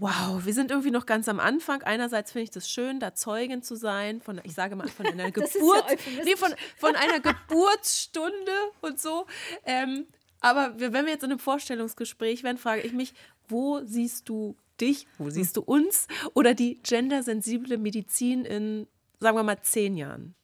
wow, 0.00 0.44
wir 0.44 0.54
sind 0.54 0.70
irgendwie 0.70 0.90
noch 0.90 1.04
ganz 1.04 1.28
am 1.28 1.38
Anfang. 1.38 1.82
Einerseits 1.82 2.32
finde 2.32 2.44
ich 2.44 2.50
das 2.50 2.70
schön, 2.70 2.98
da 2.98 3.14
Zeugin 3.14 3.62
zu 3.62 3.76
sein, 3.76 4.22
von, 4.22 4.40
ich 4.42 4.54
sage 4.54 4.74
mal, 4.74 4.88
von 4.88 5.06
einer 5.06 5.30
Geburt, 5.32 5.90
ja 5.90 6.24
nee, 6.24 6.34
von, 6.34 6.50
von 6.78 6.96
einer 6.96 7.20
Geburtsstunde 7.20 8.52
und 8.80 8.98
so. 8.98 9.26
Ähm, 9.66 10.06
aber 10.40 10.80
wenn 10.80 10.92
wir 10.92 11.12
jetzt 11.12 11.24
in 11.24 11.30
einem 11.30 11.38
Vorstellungsgespräch 11.38 12.42
wären, 12.42 12.56
frage 12.56 12.82
ich 12.82 12.92
mich, 12.92 13.12
wo 13.48 13.80
siehst 13.84 14.28
du 14.30 14.56
dich, 14.80 15.06
wo 15.18 15.28
siehst 15.28 15.58
du 15.58 15.60
uns 15.60 16.08
oder 16.32 16.54
die 16.54 16.80
gendersensible 16.82 17.76
Medizin 17.76 18.46
in, 18.46 18.86
sagen 19.20 19.36
wir 19.36 19.42
mal, 19.42 19.60
zehn 19.60 19.96
Jahren? 19.96 20.34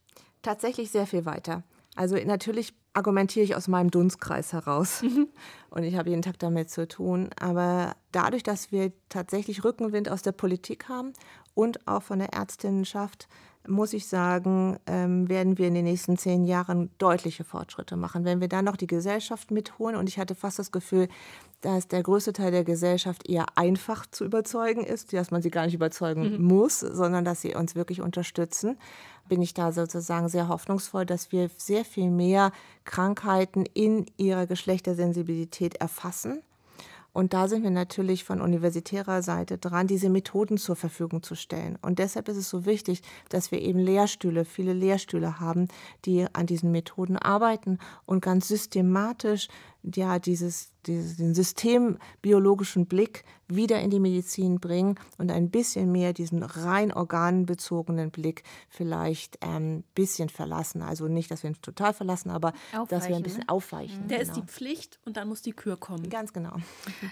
Tatsächlich 0.43 0.91
sehr 0.91 1.07
viel 1.07 1.25
weiter. 1.25 1.63
Also 1.99 2.15
natürlich 2.15 2.75
argumentiere 2.93 3.45
ich 3.45 3.57
aus 3.57 3.67
meinem 3.67 3.91
Dunstkreis 3.91 4.53
heraus. 4.53 5.03
Mhm. 5.03 5.27
Und 5.71 5.83
ich 5.83 5.97
habe 5.97 6.11
jeden 6.11 6.23
Tag 6.23 6.39
damit 6.39 6.71
zu 6.71 6.87
tun. 6.87 7.31
Aber 7.41 7.97
dadurch, 8.13 8.45
dass 8.45 8.71
wir 8.71 8.93
tatsächlich 9.09 9.65
Rückenwind 9.65 10.09
aus 10.09 10.23
der 10.23 10.31
Politik 10.31 10.89
haben 10.89 11.13
und 11.55 11.89
auch 11.89 12.05
von 12.05 12.21
der 12.21 12.33
Ärztinnenschaft, 12.33 13.27
muss 13.69 13.93
ich 13.93 14.07
sagen, 14.07 14.79
ähm, 14.87 15.29
werden 15.29 15.59
wir 15.59 15.69
in 15.69 15.75
den 15.75 15.85
nächsten 15.85 16.17
zehn 16.17 16.45
Jahren 16.45 16.91
deutliche 16.99 17.45
Fortschritte 17.45 17.97
machen. 17.97 18.25
Wenn 18.25 18.41
wir 18.41 18.49
dann 18.49 18.65
noch 18.65 18.77
die 18.77 18.87
Gesellschaft 18.87 19.51
mitholen, 19.51 19.97
und 19.97 20.09
ich 20.09 20.19
hatte 20.19 20.35
fast 20.35 20.59
das 20.59 20.73
Gefühl, 20.73 21.09
dass 21.61 21.89
der 21.89 22.03
größte 22.03 22.33
Teil 22.33 22.53
der 22.53 22.65
Gesellschaft 22.65 23.29
eher 23.29 23.47
einfach 23.57 24.07
zu 24.07 24.25
überzeugen 24.25 24.85
ist, 24.85 25.13
dass 25.13 25.31
man 25.31 25.43
sie 25.43 25.51
gar 25.51 25.65
nicht 25.65 25.75
überzeugen 25.75 26.37
mhm. 26.37 26.45
muss, 26.45 26.81
sondern 26.81 27.25
dass 27.25 27.43
sie 27.43 27.55
uns 27.55 27.75
wirklich 27.75 28.01
unterstützen 28.01 28.79
bin 29.29 29.43
ich 29.43 29.55
da 29.55 29.73
sozusagen 29.73 30.29
sehr 30.29 30.49
hoffnungsvoll, 30.49 31.07
dass 31.07 31.31
wir 31.33 31.51
sehr 31.57 31.85
viel 31.85 32.11
mehr 32.11 32.51
Krankheiten 32.85 33.65
in 33.75 34.07
ihrer 34.17 34.47
Geschlechtersensibilität 34.47 35.77
erfassen. 35.77 36.43
Und 37.12 37.33
da 37.33 37.49
sind 37.49 37.62
wir 37.62 37.71
natürlich 37.71 38.25
von 38.25 38.40
universitärer 38.40 39.23
Seite 39.23 39.59
dran, 39.59 39.87
diese 39.87 40.11
Methoden 40.11 40.59
zur 40.59 40.77
Verfügung 40.77 41.23
zu 41.23 41.35
stellen. 41.35 41.79
Und 41.83 41.99
deshalb 41.99 42.29
ist 42.29 42.37
es 42.37 42.49
so 42.49 42.66
wichtig, 42.66 43.03
dass 43.29 43.51
wir 43.51 43.61
eben 43.61 43.79
Lehrstühle, 43.79 44.44
viele 44.44 44.73
Lehrstühle 44.73 45.40
haben, 45.40 45.68
die 46.05 46.27
an 46.33 46.47
diesen 46.47 46.71
Methoden 46.71 47.16
arbeiten 47.16 47.79
und 48.07 48.21
ganz 48.21 48.49
systematisch 48.49 49.49
ja, 49.83 50.19
dieses, 50.19 50.73
dieses, 50.87 51.17
den 51.17 51.35
systembiologischen 51.35 52.87
Blick 52.87 53.25
wieder 53.47 53.81
in 53.81 53.91
die 53.91 54.01
Medizin 54.01 54.61
bringen 54.61 54.97
und 55.17 55.31
ein 55.31 55.51
bisschen 55.51 55.91
mehr 55.93 56.12
diesen 56.12 56.43
rein 56.43 56.93
organbezogenen 56.93 58.11
Blick 58.11 58.43
vielleicht 58.69 59.43
ein 59.43 59.62
ähm, 59.62 59.85
bisschen 59.95 60.29
verlassen. 60.29 60.83
Also 60.83 61.09
nicht, 61.09 61.31
dass 61.31 61.43
wir 61.43 61.51
ihn 61.51 61.62
total 61.62 61.95
verlassen, 61.95 62.31
aber 62.31 62.53
dass 62.88 63.09
wir 63.09 63.17
ein 63.17 63.23
bisschen 63.23 63.41
ne? 63.41 63.49
aufweichen. 63.49 64.09
Der 64.09 64.19
genau. 64.19 64.31
ist 64.31 64.37
die 64.37 64.47
Pflicht 64.47 64.99
und 65.05 65.17
dann 65.17 65.29
muss 65.29 65.43
die 65.43 65.53
Kür 65.53 65.77
kommen. 65.77 66.11
Ganz 66.11 66.33
genau. 66.33 66.57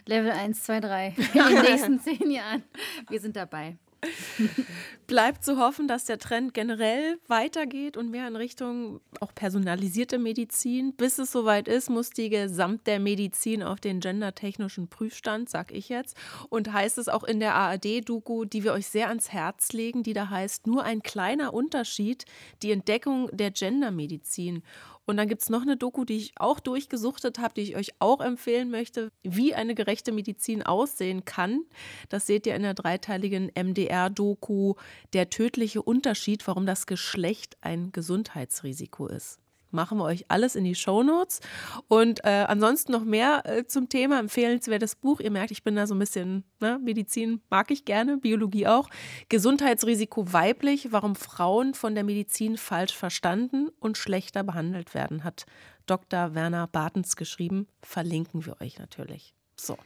Level 0.07 0.31
1, 0.31 0.63
2, 0.65 0.81
3 0.81 1.09
in 1.09 1.15
den 1.35 1.63
nächsten 1.63 2.01
zehn 2.01 2.31
Jahren. 2.31 2.65
Wir 3.09 3.21
sind 3.21 3.37
dabei. 3.37 3.79
Bleibt 5.07 5.45
zu 5.45 5.59
hoffen, 5.59 5.87
dass 5.87 6.05
der 6.05 6.19
Trend 6.19 6.53
generell 6.53 7.19
weitergeht 7.29 7.97
und 7.97 8.11
mehr 8.11 8.27
in 8.27 8.35
Richtung 8.35 9.01
auch 9.21 9.33
personalisierte 9.33 10.19
Medizin. 10.19 10.95
Bis 10.95 11.19
es 11.19 11.31
soweit 11.31 11.69
ist, 11.69 11.91
muss 11.91 12.11
die 12.11 12.29
Gesamt 12.29 12.89
der 12.89 12.99
Medizin 12.99 13.63
auf 13.63 13.79
den 13.79 14.01
gendertechnischen 14.01 14.89
Prüfstand, 14.89 15.49
sag 15.49 15.71
ich 15.71 15.89
jetzt. 15.89 16.17
Und 16.49 16.73
heißt 16.73 16.99
es 16.99 17.09
auch 17.09 17.23
in 17.23 17.39
der 17.39 17.55
ARD-Doku, 17.55 18.47
die 18.47 18.65
wir 18.65 18.73
euch 18.73 18.89
sehr 18.89 19.09
ans 19.09 19.33
Herz 19.33 19.73
legen, 19.73 20.03
die 20.03 20.13
da 20.13 20.29
heißt, 20.29 20.67
nur 20.67 20.83
ein 20.83 21.03
kleiner 21.03 21.55
Unterschied, 21.55 22.25
die 22.63 22.73
Entdeckung 22.73 23.29
der 23.33 23.53
Gendermedizin. 23.53 24.65
Und 25.07 25.17
dann 25.17 25.29
gibt 25.29 25.43
es 25.43 25.51
noch 25.51 25.63
eine 25.63 25.77
Doku, 25.77 26.05
die 26.05 26.17
ich 26.17 26.33
auch 26.37 26.61
durchgesuchtet 26.61 27.39
habe, 27.39 27.55
die 27.55 27.63
ich 27.63 27.77
euch 27.77 27.91
auch 28.01 28.21
empfehlen 28.21 28.71
möchte, 28.71 29.11
wie 29.23 29.55
eine 29.55 29.75
gerechte 29.75 30.13
Medizin 30.13 30.65
aussehen 30.65 31.25
kann. 31.25 31.63
Das 32.09 32.27
seht 32.27 32.47
ihr 32.47 32.57
in 32.57 32.63
der 32.63 32.75
dreiteiligen 32.75 33.51
MDR-Doku 33.55 34.75
Der 35.13 35.31
tödliche 35.31 35.83
Unterschied, 35.83 36.47
warum 36.47 36.67
das 36.67 36.87
Geschlecht 36.87 37.57
ein 37.61 37.93
Gesundheitsrisiko 37.93 39.07
ist 39.07 39.39
machen 39.71 39.99
wir 39.99 40.05
euch 40.05 40.25
alles 40.29 40.57
in 40.57 40.65
die 40.65 40.75
Shownotes. 40.75 41.41
Und 41.89 42.25
äh, 42.25 42.45
ansonsten 42.49 42.93
noch 42.93 43.05
mehr 43.05 43.43
äh, 43.45 43.67
zum 43.67 43.89
Thema, 43.89 44.19
empfehlenswertes 44.19 44.97
Buch. 44.97 45.21
Ihr 45.21 45.31
merkt, 45.31 45.51
ich 45.51 45.63
bin 45.63 45.77
da 45.77 45.87
so 45.87 45.95
ein 45.95 45.99
bisschen, 45.99 46.45
ne, 46.61 46.79
Medizin 46.83 47.41
mag 47.51 47.71
ich 47.71 47.85
gerne, 47.85 48.19
Biologie 48.19 48.67
auch. 48.67 48.89
Gesundheitsrisiko 49.29 50.33
weiblich, 50.33 50.93
warum 50.93 51.15
Frauen 51.15 51.75
von 51.75 51.95
der 51.95 52.05
Medizin 52.05 52.57
falsch 52.57 52.95
verstanden 52.95 53.71
und 53.81 53.99
schlechter 53.99 54.43
behandelt 54.43 54.95
werden, 54.95 55.25
hat 55.25 55.47
Dr. 55.87 56.35
Werner 56.35 56.67
Bartens 56.67 57.17
geschrieben. 57.17 57.69
Verlinken 57.83 58.47
wir 58.47 58.61
euch 58.61 58.79
natürlich. 58.79 59.35
So. 59.57 59.77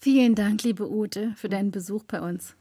Vielen 0.00 0.34
Dank, 0.34 0.62
liebe 0.62 0.90
Ute, 0.90 1.32
für 1.36 1.48
deinen 1.48 1.70
Besuch 1.70 2.04
bei 2.04 2.20
uns 2.20 2.54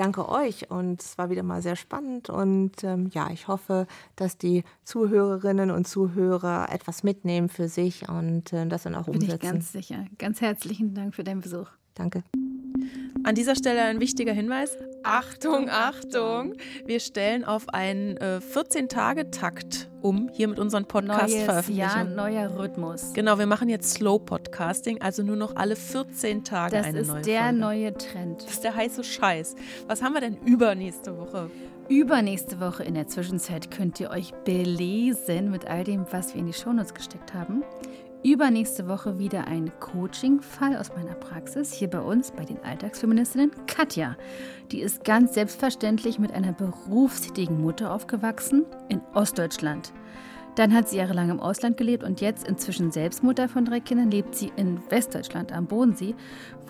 danke 0.00 0.30
euch 0.30 0.70
und 0.70 1.02
es 1.02 1.18
war 1.18 1.28
wieder 1.28 1.42
mal 1.42 1.60
sehr 1.60 1.76
spannend 1.76 2.30
und 2.30 2.82
ähm, 2.84 3.10
ja, 3.12 3.30
ich 3.30 3.48
hoffe, 3.48 3.86
dass 4.16 4.38
die 4.38 4.64
Zuhörerinnen 4.84 5.70
und 5.70 5.86
Zuhörer 5.86 6.72
etwas 6.72 7.02
mitnehmen 7.02 7.50
für 7.50 7.68
sich 7.68 8.08
und 8.08 8.52
äh, 8.54 8.66
das 8.66 8.84
dann 8.84 8.94
auch 8.94 9.04
Bin 9.04 9.16
umsetzen. 9.16 9.38
Bin 9.38 9.46
ich 9.46 9.52
ganz 9.52 9.72
sicher. 9.72 10.06
Ganz 10.16 10.40
herzlichen 10.40 10.94
Dank 10.94 11.14
für 11.14 11.22
deinen 11.22 11.42
Besuch. 11.42 11.68
Danke. 11.94 12.24
An 13.24 13.34
dieser 13.34 13.54
Stelle 13.54 13.82
ein 13.82 14.00
wichtiger 14.00 14.32
Hinweis. 14.32 14.78
Achtung, 15.02 15.68
Achtung! 15.70 16.54
Wir 16.84 17.00
stellen 17.00 17.44
auf 17.44 17.68
einen 17.70 18.16
äh, 18.18 18.40
14-Tage-Takt 18.54 19.88
um, 20.02 20.28
hier 20.32 20.48
mit 20.48 20.58
unseren 20.58 20.84
Podcast-Veröffentlichungen. 20.84 22.08
Ja, 22.10 22.14
neuer 22.14 22.58
Rhythmus. 22.58 23.12
Genau, 23.14 23.38
wir 23.38 23.46
machen 23.46 23.68
jetzt 23.68 23.94
Slow 23.94 24.18
Podcasting, 24.18 25.00
also 25.00 25.22
nur 25.22 25.36
noch 25.36 25.56
alle 25.56 25.76
14 25.76 26.44
Tage 26.44 26.76
das 26.76 26.86
eine 26.86 27.02
neue 27.02 27.06
Das 27.06 27.16
ist 27.16 27.26
der 27.26 27.42
Folge. 27.42 27.58
neue 27.58 27.94
Trend. 27.94 28.42
Das 28.44 28.52
ist 28.52 28.64
der 28.64 28.74
heiße 28.74 29.04
Scheiß. 29.04 29.56
Was 29.86 30.02
haben 30.02 30.12
wir 30.12 30.20
denn 30.20 30.36
übernächste 30.44 31.16
Woche? 31.16 31.50
Übernächste 31.88 32.60
Woche 32.60 32.84
in 32.84 32.94
der 32.94 33.08
Zwischenzeit 33.08 33.70
könnt 33.70 33.98
ihr 34.00 34.10
euch 34.10 34.32
belesen 34.44 35.50
mit 35.50 35.66
all 35.66 35.82
dem, 35.82 36.06
was 36.12 36.34
wir 36.34 36.40
in 36.40 36.46
die 36.46 36.52
Shownotes 36.52 36.94
gesteckt 36.94 37.34
haben. 37.34 37.64
Übernächste 38.22 38.88
Woche 38.88 39.18
wieder 39.18 39.46
ein 39.46 39.72
Coaching-Fall 39.80 40.76
aus 40.76 40.90
meiner 40.94 41.14
Praxis 41.14 41.72
hier 41.72 41.88
bei 41.88 42.00
uns, 42.00 42.30
bei 42.30 42.44
den 42.44 42.62
Alltagsfeministinnen. 42.62 43.50
Katja, 43.66 44.16
die 44.70 44.80
ist 44.80 45.04
ganz 45.04 45.34
selbstverständlich 45.34 46.18
mit 46.18 46.32
einer 46.32 46.52
berufstätigen 46.52 47.60
Mutter 47.60 47.92
aufgewachsen 47.92 48.66
in 48.88 49.00
Ostdeutschland. 49.14 49.92
Dann 50.56 50.74
hat 50.74 50.88
sie 50.88 50.96
jahrelang 50.96 51.30
im 51.30 51.40
Ausland 51.40 51.76
gelebt 51.76 52.02
und 52.02 52.20
jetzt 52.20 52.46
inzwischen 52.46 52.90
selbst 52.90 53.22
Mutter 53.22 53.48
von 53.48 53.64
drei 53.64 53.80
Kindern 53.80 54.10
lebt 54.10 54.34
sie 54.34 54.52
in 54.56 54.80
Westdeutschland 54.90 55.52
am 55.52 55.66
Bodensee, 55.66 56.14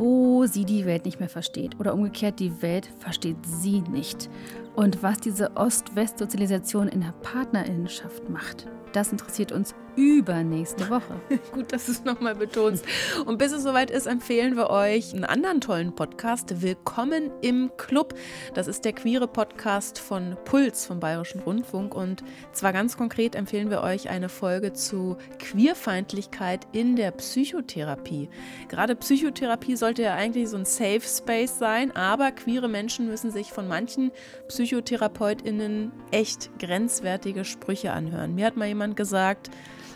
wo 0.00 0.46
sie 0.46 0.64
die 0.64 0.86
Welt 0.86 1.04
nicht 1.04 1.20
mehr 1.20 1.28
versteht. 1.28 1.78
Oder 1.78 1.92
umgekehrt, 1.92 2.40
die 2.40 2.62
Welt 2.62 2.90
versteht 2.98 3.36
sie 3.44 3.82
nicht. 3.82 4.30
Und 4.74 5.02
was 5.02 5.18
diese 5.18 5.56
Ost-West-Sozialisation 5.56 6.88
in 6.88 7.02
der 7.02 7.12
Partnerinnenschaft 7.20 8.30
macht, 8.30 8.66
das 8.92 9.12
interessiert 9.12 9.52
uns 9.52 9.74
übernächste 9.96 10.88
Woche. 10.88 11.20
Gut, 11.52 11.72
dass 11.72 11.86
du 11.86 11.92
es 11.92 12.04
nochmal 12.04 12.34
betonst. 12.34 12.84
Und 13.26 13.38
bis 13.38 13.52
es 13.52 13.62
soweit 13.62 13.90
ist, 13.90 14.06
empfehlen 14.06 14.56
wir 14.56 14.70
euch 14.70 15.12
einen 15.12 15.24
anderen 15.24 15.60
tollen 15.60 15.94
Podcast. 15.94 16.62
Willkommen 16.62 17.30
im 17.42 17.70
Club. 17.76 18.14
Das 18.54 18.66
ist 18.66 18.84
der 18.84 18.92
queere 18.92 19.28
Podcast 19.28 19.98
von 19.98 20.36
Puls 20.44 20.86
vom 20.86 21.00
Bayerischen 21.00 21.40
Rundfunk. 21.40 21.94
Und 21.94 22.22
zwar 22.52 22.72
ganz 22.72 22.96
konkret 22.96 23.34
empfehlen 23.34 23.70
wir 23.70 23.82
euch 23.82 24.08
eine 24.08 24.28
Folge 24.28 24.72
zu 24.72 25.16
Queerfeindlichkeit 25.38 26.66
in 26.72 26.96
der 26.96 27.10
Psychotherapie. 27.12 28.28
Gerade 28.68 28.96
Psychotherapie 28.96 29.76
sollte 29.90 30.03
ja 30.03 30.14
eigentlich 30.14 30.48
so 30.48 30.57
ein 30.57 30.64
Safe 30.64 31.00
Space 31.00 31.59
sein, 31.59 31.90
aber 31.96 32.31
queere 32.31 32.68
Menschen 32.68 33.09
müssen 33.09 33.33
sich 33.33 33.53
von 33.53 33.66
manchen 33.66 34.12
PsychotherapeutInnen 34.46 35.90
echt 36.12 36.57
grenzwertige 36.61 37.44
Sprüche 37.44 37.90
anhören. 37.90 38.37
Mir 38.37 38.46
hat 38.46 38.57
mal 38.57 38.68
jemand 38.68 38.94
gesagt, 38.94 39.50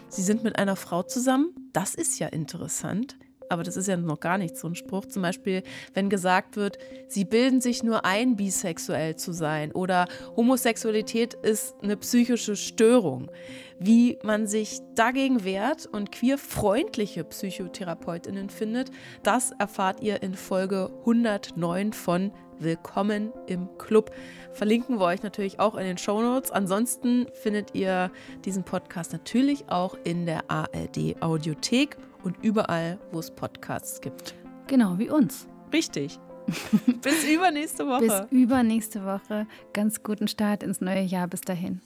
Sie 0.09 0.23
sind 0.23 0.43
mit 0.43 0.59
einer 0.59 0.75
Frau 0.75 1.05
zusammen. 1.05 1.55
Das 1.73 1.95
ist 1.95 2.19
ja 2.19 2.27
interessant. 2.27 3.17
Aber 3.49 3.63
das 3.63 3.77
ist 3.77 3.89
ja 3.89 3.97
noch 3.97 4.21
gar 4.21 4.39
nicht 4.39 4.57
so 4.57 4.69
ein 4.69 4.75
Spruch. 4.75 5.07
Zum 5.07 5.23
Beispiel, 5.23 5.63
wenn 5.93 6.09
gesagt 6.09 6.57
wird, 6.57 6.79
sie 7.09 7.25
bilden 7.25 7.61
sich 7.61 7.83
nur 7.83 8.05
ein, 8.05 8.37
bisexuell 8.37 9.17
zu 9.17 9.33
sein 9.33 9.73
oder 9.73 10.07
Homosexualität 10.37 11.35
ist 11.35 11.75
eine 11.83 11.97
psychische 11.97 12.57
Störung. 12.57 13.31
Wie 13.79 14.19
man 14.23 14.47
sich 14.47 14.81
dagegen 14.95 15.45
wehrt 15.45 15.87
und 15.87 16.13
queerfreundliche 16.13 17.25
PsychotherapeutInnen 17.25 18.49
findet, 18.49 18.91
das 19.23 19.51
erfahrt 19.59 20.01
ihr 20.01 20.23
in 20.23 20.35
Folge 20.35 20.91
109 21.01 21.93
von 21.93 22.33
Willkommen 22.61 23.33
im 23.47 23.69
Club. 23.79 24.13
Verlinken 24.53 24.99
wir 24.99 25.07
euch 25.07 25.23
natürlich 25.23 25.59
auch 25.59 25.75
in 25.75 25.85
den 25.85 25.99
Show 25.99 26.23
Notes. 26.23 26.53
Ansonsten 26.53 27.27
findet 27.35 27.75
ihr 27.75 28.13
diesen 28.45 28.63
Podcast 28.63 29.13
natürlich 29.13 29.69
auch 29.69 29.97
in 30.05 30.25
der 30.25 30.49
ARD 30.49 31.21
Audiothek 31.21 31.97
und 32.25 32.37
überall, 32.43 32.99
wo 33.13 33.19
es 33.19 33.31
Podcasts 33.31 34.01
gibt. 34.01 34.35
Genau, 34.67 34.99
wie 34.99 35.11
uns. 35.11 35.47
Richtig. 35.73 36.19
Bis 37.03 37.25
übernächste 37.25 37.87
Woche. 37.87 38.01
Bis 38.01 38.23
übernächste 38.31 39.05
Woche. 39.05 39.47
Ganz 39.73 40.03
guten 40.03 40.29
Start 40.29 40.63
ins 40.63 40.81
neue 40.81 41.03
Jahr. 41.03 41.27
Bis 41.27 41.41
dahin. 41.41 41.81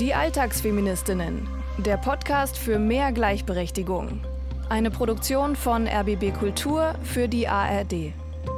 Die 0.00 0.14
Alltagsfeministinnen. 0.14 1.46
Der 1.78 1.96
Podcast 1.96 2.58
für 2.58 2.78
mehr 2.78 3.12
Gleichberechtigung. 3.12 4.20
Eine 4.68 4.90
Produktion 4.90 5.56
von 5.56 5.86
RBB 5.86 6.32
Kultur 6.38 6.94
für 7.02 7.28
die 7.28 7.48
ARD. 7.48 8.12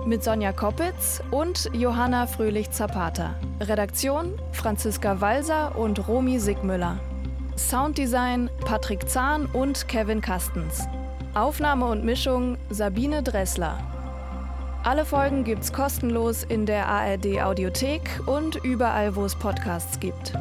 Mit 0.06 0.22
Sonja 0.22 0.52
Koppitz 0.52 1.22
und 1.30 1.68
Johanna 1.72 2.26
Fröhlich-Zapata. 2.26 3.34
Redaktion 3.60 4.38
Franziska 4.52 5.20
Walser 5.20 5.76
und 5.76 6.06
Romy 6.08 6.38
Sigmüller. 6.38 6.98
Sounddesign 7.56 8.50
Patrick 8.66 9.08
Zahn 9.08 9.46
und 9.46 9.88
Kevin 9.88 10.20
Kastens. 10.20 10.86
Aufnahme 11.34 11.86
und 11.86 12.04
Mischung 12.04 12.58
Sabine 12.68 13.22
Dressler. 13.22 13.78
Alle 14.84 15.06
Folgen 15.06 15.42
gibt's 15.42 15.72
kostenlos 15.72 16.44
in 16.44 16.66
der 16.66 16.86
ARD 16.86 17.40
Audiothek 17.42 18.20
und 18.26 18.56
überall, 18.56 19.16
wo 19.16 19.24
es 19.24 19.34
Podcasts 19.34 19.98
gibt. 19.98 20.34